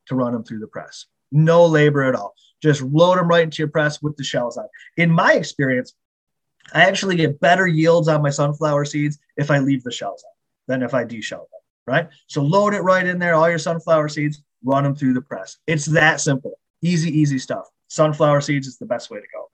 to 0.08 0.16
run 0.16 0.34
them 0.34 0.44
through 0.44 0.60
the 0.60 0.68
press. 0.68 1.06
No 1.32 1.66
labor 1.66 2.04
at 2.04 2.16
all. 2.16 2.34
Just 2.62 2.82
load 2.82 3.18
them 3.18 3.28
right 3.28 3.44
into 3.44 3.60
your 3.60 3.68
press 3.68 4.02
with 4.02 4.18
the 4.18 4.24
shells 4.24 4.58
on. 4.58 4.68
In 4.98 5.12
my 5.12 5.34
experience, 5.34 5.94
I 6.74 6.86
actually 6.86 7.16
get 7.16 7.40
better 7.40 7.68
yields 7.68 8.08
on 8.08 8.24
my 8.24 8.30
sunflower 8.30 8.86
seeds 8.86 9.20
if 9.38 9.52
I 9.52 9.60
leave 9.60 9.84
the 9.84 9.92
shells 9.92 10.24
on 10.24 10.32
than 10.68 10.84
if 10.84 10.94
I 10.94 11.04
deshell 11.04 11.42
them, 11.52 11.62
right? 11.86 12.10
So 12.28 12.42
load 12.42 12.74
it 12.74 12.82
right 12.82 13.06
in 13.06 13.20
there, 13.20 13.36
all 13.36 13.50
your 13.50 13.60
sunflower 13.60 14.10
seeds, 14.10 14.42
run 14.64 14.84
them 14.84 14.96
through 14.96 15.14
the 15.14 15.22
press. 15.22 15.58
It's 15.68 15.86
that 15.88 16.22
simple. 16.22 16.58
Easy, 16.82 17.10
easy 17.12 17.38
stuff. 17.38 17.68
Sunflower 17.88 18.42
seeds 18.42 18.68
is 18.68 18.78
the 18.78 18.86
best 18.86 19.12
way 19.12 19.20
to 19.20 19.26
go. 19.34 19.50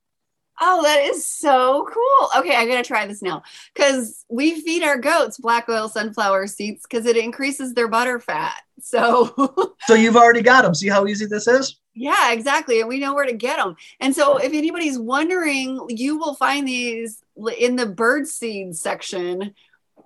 Oh, 0.64 0.84
that 0.84 1.02
is 1.02 1.26
so 1.26 1.90
cool. 1.92 2.30
Okay, 2.40 2.56
I'm 2.56 2.68
going 2.68 2.82
to 2.82 2.88
try 2.88 3.08
this 3.08 3.24
now 3.24 3.42
because 3.74 4.26
we 4.30 4.62
feed 4.62 4.84
our 4.84 5.00
goats 5.00 5.40
black 5.40 5.68
oil 5.68 5.90
sunflower 5.90 6.46
seeds 6.48 6.84
because 6.84 7.08
it 7.08 7.18
increases 7.18 7.74
their 7.74 7.88
butter 7.88 8.20
fat. 8.20 8.56
So, 8.84 9.76
so 9.82 9.94
you've 9.94 10.16
already 10.18 10.42
got 10.42 10.64
them. 10.64 10.74
See 10.74 10.90
how 10.90 11.06
easy 11.06 11.28
this 11.28 11.48
is? 11.48 11.80
Yeah, 11.94 12.32
exactly. 12.32 12.80
And 12.80 12.90
we 12.90 13.00
know 13.00 13.14
where 13.14 13.28
to 13.28 13.34
get 13.34 13.58
them. 13.58 13.76
And 14.00 14.16
so, 14.16 14.38
if 14.38 14.54
anybody's 14.54 14.98
wondering, 14.98 15.80
you 15.88 16.18
will 16.18 16.34
find 16.34 16.68
these 16.68 17.22
in 17.60 17.76
the 17.76 17.86
bird 17.86 18.28
seed 18.28 18.76
section 18.76 19.54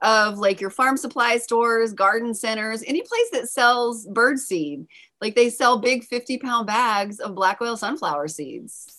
of 0.02 0.40
like 0.40 0.60
your 0.60 0.72
farm 0.72 0.98
supply 0.98 1.38
stores, 1.38 1.94
garden 1.94 2.34
centers, 2.34 2.84
any 2.86 3.02
place 3.02 3.30
that 3.32 3.48
sells 3.48 4.06
bird 4.08 4.40
seed. 4.40 4.88
Like 5.22 5.36
they 5.36 5.50
sell 5.50 5.80
big 5.80 6.04
50 6.04 6.38
pound 6.40 6.68
bags 6.68 7.22
of 7.22 7.34
black 7.34 7.62
oil 7.62 7.78
sunflower 7.78 8.28
seeds. 8.28 8.95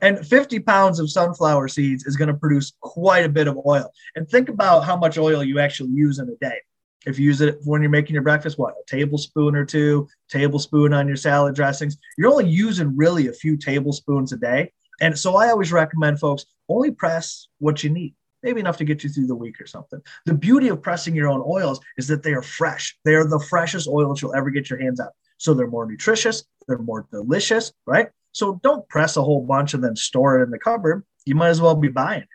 And 0.00 0.26
50 0.26 0.60
pounds 0.60 1.00
of 1.00 1.10
sunflower 1.10 1.68
seeds 1.68 2.06
is 2.06 2.16
going 2.16 2.28
to 2.28 2.34
produce 2.34 2.72
quite 2.80 3.24
a 3.24 3.28
bit 3.28 3.48
of 3.48 3.58
oil. 3.66 3.90
And 4.16 4.28
think 4.28 4.48
about 4.48 4.84
how 4.84 4.96
much 4.96 5.18
oil 5.18 5.42
you 5.44 5.58
actually 5.58 5.90
use 5.90 6.18
in 6.18 6.28
a 6.28 6.36
day. 6.36 6.58
If 7.06 7.18
you 7.18 7.24
use 7.26 7.40
it 7.40 7.58
when 7.64 7.80
you're 7.80 7.90
making 7.90 8.14
your 8.14 8.22
breakfast, 8.22 8.58
what, 8.58 8.74
a 8.74 8.84
tablespoon 8.86 9.56
or 9.56 9.64
two, 9.64 10.06
tablespoon 10.28 10.92
on 10.92 11.08
your 11.08 11.16
salad 11.16 11.54
dressings, 11.54 11.96
you're 12.18 12.30
only 12.30 12.48
using 12.48 12.94
really 12.96 13.28
a 13.28 13.32
few 13.32 13.56
tablespoons 13.56 14.32
a 14.32 14.36
day. 14.36 14.72
And 15.00 15.18
so 15.18 15.36
I 15.36 15.48
always 15.48 15.72
recommend 15.72 16.20
folks 16.20 16.44
only 16.68 16.90
press 16.90 17.48
what 17.58 17.82
you 17.82 17.88
need, 17.88 18.14
maybe 18.42 18.60
enough 18.60 18.76
to 18.78 18.84
get 18.84 19.02
you 19.02 19.08
through 19.08 19.28
the 19.28 19.34
week 19.34 19.60
or 19.60 19.66
something. 19.66 20.00
The 20.26 20.34
beauty 20.34 20.68
of 20.68 20.82
pressing 20.82 21.14
your 21.14 21.28
own 21.28 21.42
oils 21.46 21.80
is 21.96 22.06
that 22.08 22.22
they 22.22 22.34
are 22.34 22.42
fresh. 22.42 22.96
They 23.06 23.14
are 23.14 23.26
the 23.26 23.40
freshest 23.40 23.88
oils 23.88 24.20
you'll 24.20 24.34
ever 24.34 24.50
get 24.50 24.68
your 24.68 24.78
hands 24.78 25.00
on. 25.00 25.08
So 25.38 25.54
they're 25.54 25.66
more 25.66 25.86
nutritious, 25.86 26.44
they're 26.68 26.76
more 26.76 27.06
delicious, 27.10 27.72
right? 27.86 28.10
So 28.32 28.60
don't 28.62 28.88
press 28.88 29.16
a 29.16 29.22
whole 29.22 29.44
bunch 29.44 29.74
and 29.74 29.82
then 29.82 29.96
store 29.96 30.40
it 30.40 30.44
in 30.44 30.50
the 30.50 30.58
cupboard. 30.58 31.04
You 31.24 31.34
might 31.34 31.48
as 31.48 31.60
well 31.60 31.74
be 31.74 31.88
buying 31.88 32.22
it. 32.22 32.28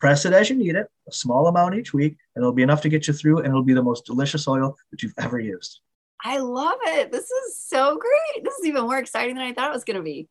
Press 0.00 0.24
it 0.24 0.32
as 0.32 0.50
you 0.50 0.56
need 0.56 0.74
it, 0.74 0.88
a 1.08 1.12
small 1.12 1.46
amount 1.46 1.76
each 1.76 1.94
week, 1.94 2.16
and 2.34 2.42
it'll 2.42 2.52
be 2.52 2.64
enough 2.64 2.82
to 2.82 2.88
get 2.88 3.06
you 3.06 3.14
through, 3.14 3.38
and 3.38 3.46
it'll 3.46 3.62
be 3.62 3.74
the 3.74 3.82
most 3.82 4.04
delicious 4.04 4.48
oil 4.48 4.76
that 4.90 5.02
you've 5.02 5.14
ever 5.18 5.38
used. 5.38 5.80
I 6.24 6.38
love 6.38 6.78
it. 6.82 7.10
This 7.10 7.30
is 7.30 7.58
so 7.58 7.98
great. 7.98 8.44
This 8.44 8.54
is 8.54 8.66
even 8.66 8.82
more 8.82 8.98
exciting 8.98 9.36
than 9.36 9.44
I 9.44 9.52
thought 9.52 9.70
it 9.70 9.74
was 9.74 9.84
going 9.84 9.96
to 9.96 10.02
be. 10.02 10.28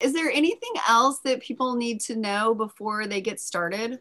Is 0.00 0.12
there 0.12 0.30
anything 0.30 0.72
else 0.88 1.20
that 1.24 1.42
people 1.42 1.76
need 1.76 2.00
to 2.02 2.16
know 2.16 2.54
before 2.54 3.06
they 3.06 3.20
get 3.20 3.40
started? 3.40 4.00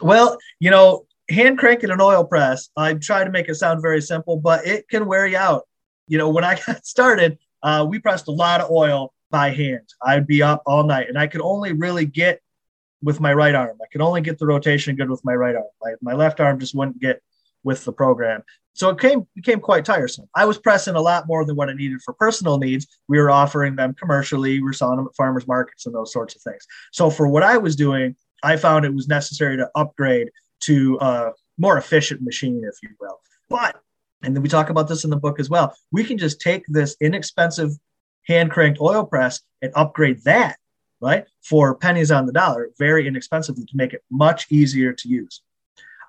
Well, 0.00 0.38
you 0.60 0.70
know, 0.70 1.06
hand 1.28 1.58
cranking 1.58 1.90
an 1.90 2.00
oil 2.00 2.24
press, 2.24 2.68
I 2.76 2.94
try 2.94 3.24
to 3.24 3.30
make 3.30 3.48
it 3.48 3.54
sound 3.54 3.82
very 3.82 4.00
simple, 4.00 4.36
but 4.36 4.66
it 4.66 4.88
can 4.88 5.06
wear 5.06 5.26
you 5.26 5.38
out. 5.38 5.66
You 6.06 6.18
know, 6.18 6.28
when 6.28 6.44
I 6.44 6.58
got 6.66 6.86
started, 6.86 7.38
uh, 7.64 7.84
we 7.88 7.98
pressed 7.98 8.28
a 8.28 8.32
lot 8.32 8.60
of 8.60 8.70
oil 8.70 9.12
by 9.30 9.50
hand. 9.50 9.88
I'd 10.00 10.26
be 10.26 10.42
up 10.42 10.62
all 10.66 10.84
night, 10.84 11.08
and 11.08 11.18
I 11.18 11.26
could 11.26 11.40
only 11.40 11.72
really 11.72 12.06
get 12.06 12.40
with 13.02 13.20
my 13.20 13.32
right 13.34 13.54
arm. 13.54 13.76
I 13.82 13.86
could 13.90 14.00
only 14.00 14.20
get 14.20 14.38
the 14.38 14.46
rotation 14.46 14.94
good 14.96 15.10
with 15.10 15.24
my 15.24 15.34
right 15.34 15.56
arm. 15.56 15.64
My, 15.82 15.94
my 16.00 16.12
left 16.14 16.40
arm 16.40 16.60
just 16.60 16.74
wouldn't 16.74 17.00
get 17.00 17.20
with 17.64 17.84
the 17.84 17.92
program. 17.92 18.42
So 18.74 18.90
it 18.90 18.98
came 18.98 19.26
became 19.34 19.60
quite 19.60 19.84
tiresome. 19.84 20.28
I 20.34 20.44
was 20.44 20.58
pressing 20.58 20.94
a 20.94 21.00
lot 21.00 21.26
more 21.26 21.44
than 21.44 21.56
what 21.56 21.70
I 21.70 21.74
needed 21.74 22.00
for 22.02 22.12
personal 22.14 22.58
needs. 22.58 22.86
We 23.08 23.18
were 23.18 23.30
offering 23.30 23.76
them 23.76 23.94
commercially. 23.94 24.58
We 24.58 24.62
were 24.62 24.72
selling 24.72 24.96
them 24.96 25.06
at 25.06 25.16
farmers 25.16 25.46
markets 25.46 25.86
and 25.86 25.94
those 25.94 26.12
sorts 26.12 26.34
of 26.36 26.42
things. 26.42 26.66
So 26.92 27.08
for 27.08 27.28
what 27.28 27.42
I 27.42 27.56
was 27.56 27.76
doing, 27.76 28.16
I 28.42 28.56
found 28.56 28.84
it 28.84 28.94
was 28.94 29.08
necessary 29.08 29.56
to 29.56 29.70
upgrade 29.74 30.30
to 30.60 30.98
a 31.00 31.32
more 31.56 31.78
efficient 31.78 32.22
machine, 32.22 32.62
if 32.64 32.76
you 32.82 32.90
will. 33.00 33.20
But 33.48 33.80
and 34.24 34.34
then 34.34 34.42
we 34.42 34.48
talk 34.48 34.70
about 34.70 34.88
this 34.88 35.04
in 35.04 35.10
the 35.10 35.16
book 35.16 35.38
as 35.40 35.50
well. 35.50 35.76
We 35.92 36.04
can 36.04 36.18
just 36.18 36.40
take 36.40 36.64
this 36.66 36.96
inexpensive 37.00 37.70
hand 38.26 38.50
cranked 38.50 38.80
oil 38.80 39.04
press 39.04 39.40
and 39.62 39.72
upgrade 39.74 40.22
that, 40.24 40.56
right, 41.00 41.26
for 41.42 41.74
pennies 41.74 42.10
on 42.10 42.26
the 42.26 42.32
dollar, 42.32 42.70
very 42.78 43.06
inexpensively 43.06 43.64
to 43.64 43.76
make 43.76 43.92
it 43.92 44.02
much 44.10 44.46
easier 44.50 44.92
to 44.92 45.08
use. 45.08 45.42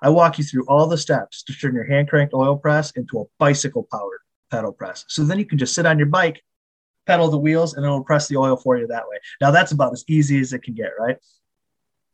I 0.02 0.10
walk 0.10 0.38
you 0.38 0.44
through 0.44 0.66
all 0.66 0.86
the 0.86 0.98
steps 0.98 1.42
to 1.44 1.52
turn 1.52 1.74
your 1.74 1.84
hand 1.84 2.08
cranked 2.08 2.34
oil 2.34 2.56
press 2.56 2.90
into 2.92 3.20
a 3.20 3.24
bicycle 3.38 3.86
powered 3.90 4.20
pedal 4.50 4.72
press. 4.72 5.04
So 5.08 5.24
then 5.24 5.38
you 5.38 5.44
can 5.44 5.58
just 5.58 5.74
sit 5.74 5.86
on 5.86 5.98
your 5.98 6.08
bike, 6.08 6.42
pedal 7.06 7.30
the 7.30 7.38
wheels, 7.38 7.74
and 7.74 7.84
it'll 7.84 8.04
press 8.04 8.28
the 8.28 8.36
oil 8.36 8.56
for 8.56 8.76
you 8.76 8.86
that 8.88 9.08
way. 9.08 9.16
Now 9.40 9.50
that's 9.50 9.72
about 9.72 9.92
as 9.92 10.04
easy 10.08 10.40
as 10.40 10.52
it 10.52 10.62
can 10.62 10.74
get, 10.74 10.92
right? 10.98 11.16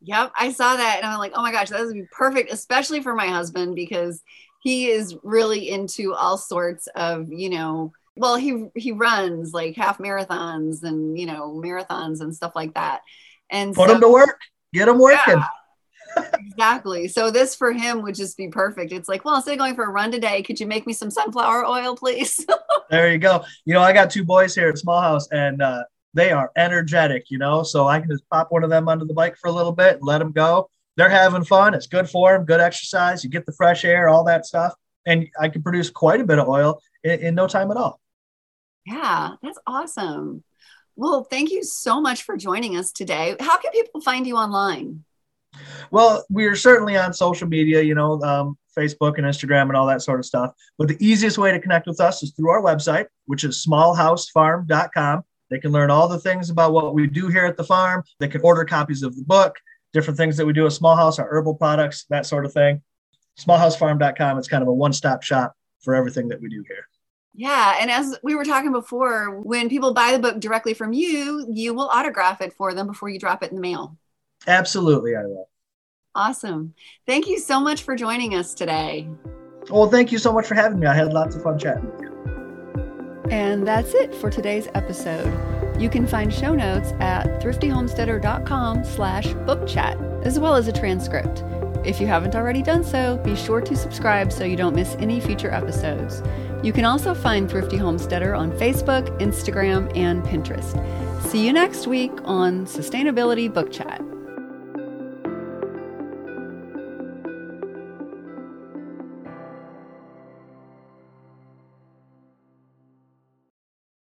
Yep, 0.01 0.33
I 0.37 0.51
saw 0.51 0.75
that 0.75 0.97
and 0.97 1.05
I'm 1.05 1.19
like, 1.19 1.31
oh 1.33 1.41
my 1.41 1.51
gosh, 1.51 1.69
that 1.69 1.79
would 1.79 1.93
be 1.93 2.05
perfect, 2.11 2.51
especially 2.51 3.01
for 3.01 3.15
my 3.15 3.27
husband 3.27 3.75
because 3.75 4.21
he 4.63 4.87
is 4.89 5.15
really 5.23 5.69
into 5.69 6.13
all 6.13 6.37
sorts 6.37 6.87
of, 6.95 7.31
you 7.31 7.49
know, 7.49 7.91
well, 8.15 8.37
he 8.37 8.67
he 8.75 8.91
runs 8.91 9.53
like 9.53 9.75
half 9.75 9.97
marathons 9.97 10.83
and 10.83 11.17
you 11.19 11.25
know 11.25 11.59
marathons 11.63 12.21
and 12.21 12.33
stuff 12.33 12.53
like 12.55 12.73
that. 12.75 13.01
And 13.49 13.75
put 13.75 13.89
so, 13.89 13.95
him 13.95 14.01
to 14.01 14.09
work, 14.09 14.39
get 14.73 14.87
him 14.87 14.99
working. 14.99 15.41
exactly. 16.33 17.07
So 17.07 17.31
this 17.31 17.55
for 17.55 17.73
him 17.73 18.03
would 18.03 18.15
just 18.15 18.37
be 18.37 18.47
perfect. 18.47 18.91
It's 18.91 19.09
like, 19.09 19.25
well, 19.25 19.35
instead 19.35 19.53
of 19.53 19.57
going 19.57 19.75
for 19.75 19.83
a 19.83 19.89
run 19.89 20.11
today, 20.11 20.43
could 20.43 20.59
you 20.59 20.67
make 20.67 20.87
me 20.87 20.93
some 20.93 21.09
sunflower 21.09 21.65
oil, 21.65 21.95
please? 21.95 22.45
there 22.89 23.11
you 23.11 23.17
go. 23.17 23.43
You 23.65 23.73
know, 23.73 23.81
I 23.81 23.93
got 23.93 24.11
two 24.11 24.23
boys 24.23 24.55
here 24.55 24.69
at 24.69 24.77
Small 24.77 25.01
House, 25.01 25.27
and 25.31 25.61
uh, 25.61 25.83
they 26.13 26.31
are 26.31 26.51
energetic. 26.55 27.31
You 27.31 27.39
know, 27.39 27.63
so 27.63 27.87
I 27.87 27.99
can 27.99 28.09
just 28.09 28.29
pop 28.29 28.51
one 28.51 28.63
of 28.63 28.69
them 28.69 28.87
under 28.87 29.05
the 29.05 29.13
bike 29.13 29.35
for 29.37 29.49
a 29.49 29.51
little 29.53 29.73
bit, 29.73 29.95
and 29.95 30.03
let 30.03 30.19
them 30.19 30.31
go. 30.31 30.69
They're 30.95 31.09
having 31.09 31.43
fun. 31.43 31.73
It's 31.73 31.87
good 31.87 32.09
for 32.09 32.33
them. 32.33 32.45
Good 32.45 32.59
exercise. 32.59 33.23
You 33.23 33.29
get 33.29 33.45
the 33.45 33.53
fresh 33.53 33.83
air, 33.83 34.09
all 34.09 34.23
that 34.25 34.45
stuff, 34.45 34.73
and 35.05 35.27
I 35.39 35.49
can 35.49 35.63
produce 35.63 35.89
quite 35.89 36.21
a 36.21 36.25
bit 36.25 36.39
of 36.39 36.47
oil 36.47 36.81
in, 37.03 37.19
in 37.19 37.35
no 37.35 37.47
time 37.47 37.71
at 37.71 37.77
all. 37.77 37.99
Yeah, 38.85 39.31
that's 39.41 39.59
awesome. 39.65 40.43
Well, 40.95 41.23
thank 41.23 41.51
you 41.51 41.63
so 41.63 41.99
much 41.99 42.23
for 42.23 42.37
joining 42.37 42.77
us 42.77 42.91
today. 42.91 43.35
How 43.39 43.57
can 43.57 43.71
people 43.71 44.01
find 44.01 44.27
you 44.27 44.35
online? 44.35 45.03
Well, 45.91 46.25
we're 46.29 46.55
certainly 46.55 46.97
on 46.97 47.13
social 47.13 47.47
media, 47.47 47.81
you 47.81 47.95
know, 47.95 48.21
um, 48.21 48.57
Facebook 48.77 49.17
and 49.17 49.25
Instagram 49.25 49.63
and 49.63 49.75
all 49.75 49.87
that 49.87 50.01
sort 50.01 50.19
of 50.19 50.25
stuff. 50.25 50.53
But 50.77 50.87
the 50.87 50.97
easiest 50.99 51.37
way 51.37 51.51
to 51.51 51.59
connect 51.59 51.87
with 51.87 51.99
us 51.99 52.23
is 52.23 52.31
through 52.31 52.49
our 52.49 52.61
website, 52.61 53.07
which 53.25 53.43
is 53.43 53.65
smallhousefarm.com. 53.67 55.23
They 55.49 55.59
can 55.59 55.71
learn 55.71 55.91
all 55.91 56.07
the 56.07 56.19
things 56.19 56.49
about 56.49 56.73
what 56.73 56.95
we 56.95 57.05
do 57.07 57.27
here 57.27 57.45
at 57.45 57.57
the 57.57 57.63
farm. 57.63 58.03
They 58.19 58.27
can 58.27 58.41
order 58.41 58.65
copies 58.65 59.03
of 59.03 59.15
the 59.15 59.23
book, 59.23 59.55
different 59.93 60.17
things 60.17 60.35
that 60.37 60.45
we 60.45 60.53
do 60.53 60.65
at 60.65 60.73
Small 60.73 60.95
House, 60.95 61.19
our 61.19 61.27
herbal 61.29 61.55
products, 61.55 62.05
that 62.09 62.25
sort 62.25 62.45
of 62.45 62.51
thing. 62.51 62.81
Smallhousefarm.com. 63.39 64.37
It's 64.37 64.47
kind 64.47 64.61
of 64.61 64.67
a 64.67 64.73
one 64.73 64.93
stop 64.93 65.23
shop 65.23 65.55
for 65.81 65.95
everything 65.95 66.27
that 66.29 66.41
we 66.41 66.49
do 66.49 66.63
here. 66.67 66.87
Yeah. 67.35 67.77
And 67.79 67.89
as 67.89 68.17
we 68.23 68.35
were 68.35 68.45
talking 68.45 68.71
before, 68.71 69.39
when 69.41 69.69
people 69.69 69.93
buy 69.93 70.11
the 70.11 70.19
book 70.19 70.39
directly 70.39 70.73
from 70.73 70.93
you, 70.93 71.47
you 71.49 71.73
will 71.73 71.87
autograph 71.87 72.41
it 72.41 72.53
for 72.53 72.73
them 72.73 72.87
before 72.87 73.09
you 73.09 73.19
drop 73.19 73.41
it 73.41 73.49
in 73.49 73.55
the 73.55 73.61
mail. 73.61 73.97
Absolutely, 74.45 75.15
I 75.15 75.23
will. 75.23 75.49
Awesome. 76.15 76.75
Thank 77.07 77.27
you 77.27 77.39
so 77.39 77.59
much 77.59 77.83
for 77.83 77.95
joining 77.95 78.35
us 78.35 78.53
today. 78.53 79.09
Well, 79.69 79.89
thank 79.89 80.11
you 80.11 80.19
so 80.19 80.31
much 80.31 80.45
for 80.45 80.53
having 80.55 80.79
me. 80.79 80.87
I 80.87 80.93
had 80.93 81.11
lots 81.11 81.35
of 81.35 81.41
fun 81.41 81.57
chatting 81.57 81.89
with 81.89 82.01
you. 82.01 83.29
And 83.31 83.65
that's 83.65 83.93
it 83.93 84.13
for 84.13 84.29
today's 84.29 84.67
episode. 84.75 85.52
You 85.79 85.89
can 85.89 86.07
find 86.07 86.33
show 86.33 86.53
notes 86.53 86.93
at 86.99 87.41
thriftyhomesteader.com 87.41 88.85
slash 88.85 89.33
book 89.45 89.67
chat, 89.67 89.97
as 90.23 90.39
well 90.39 90.55
as 90.55 90.67
a 90.67 90.71
transcript. 90.71 91.43
If 91.85 91.99
you 91.99 92.07
haven't 92.07 92.35
already 92.35 92.61
done 92.61 92.83
so, 92.83 93.17
be 93.17 93.35
sure 93.35 93.59
to 93.59 93.75
subscribe 93.75 94.31
so 94.31 94.45
you 94.45 94.55
don't 94.55 94.75
miss 94.75 94.95
any 94.99 95.19
future 95.19 95.51
episodes. 95.51 96.21
You 96.63 96.71
can 96.71 96.85
also 96.85 97.13
find 97.13 97.49
Thrifty 97.49 97.75
Homesteader 97.75 98.33
on 98.33 98.51
Facebook, 98.53 99.05
Instagram, 99.19 99.91
and 99.97 100.23
Pinterest. 100.23 100.79
See 101.23 101.45
you 101.45 101.51
next 101.51 101.87
week 101.87 102.13
on 102.23 102.65
Sustainability 102.65 103.53
Book 103.53 103.69
Chat. 103.71 104.01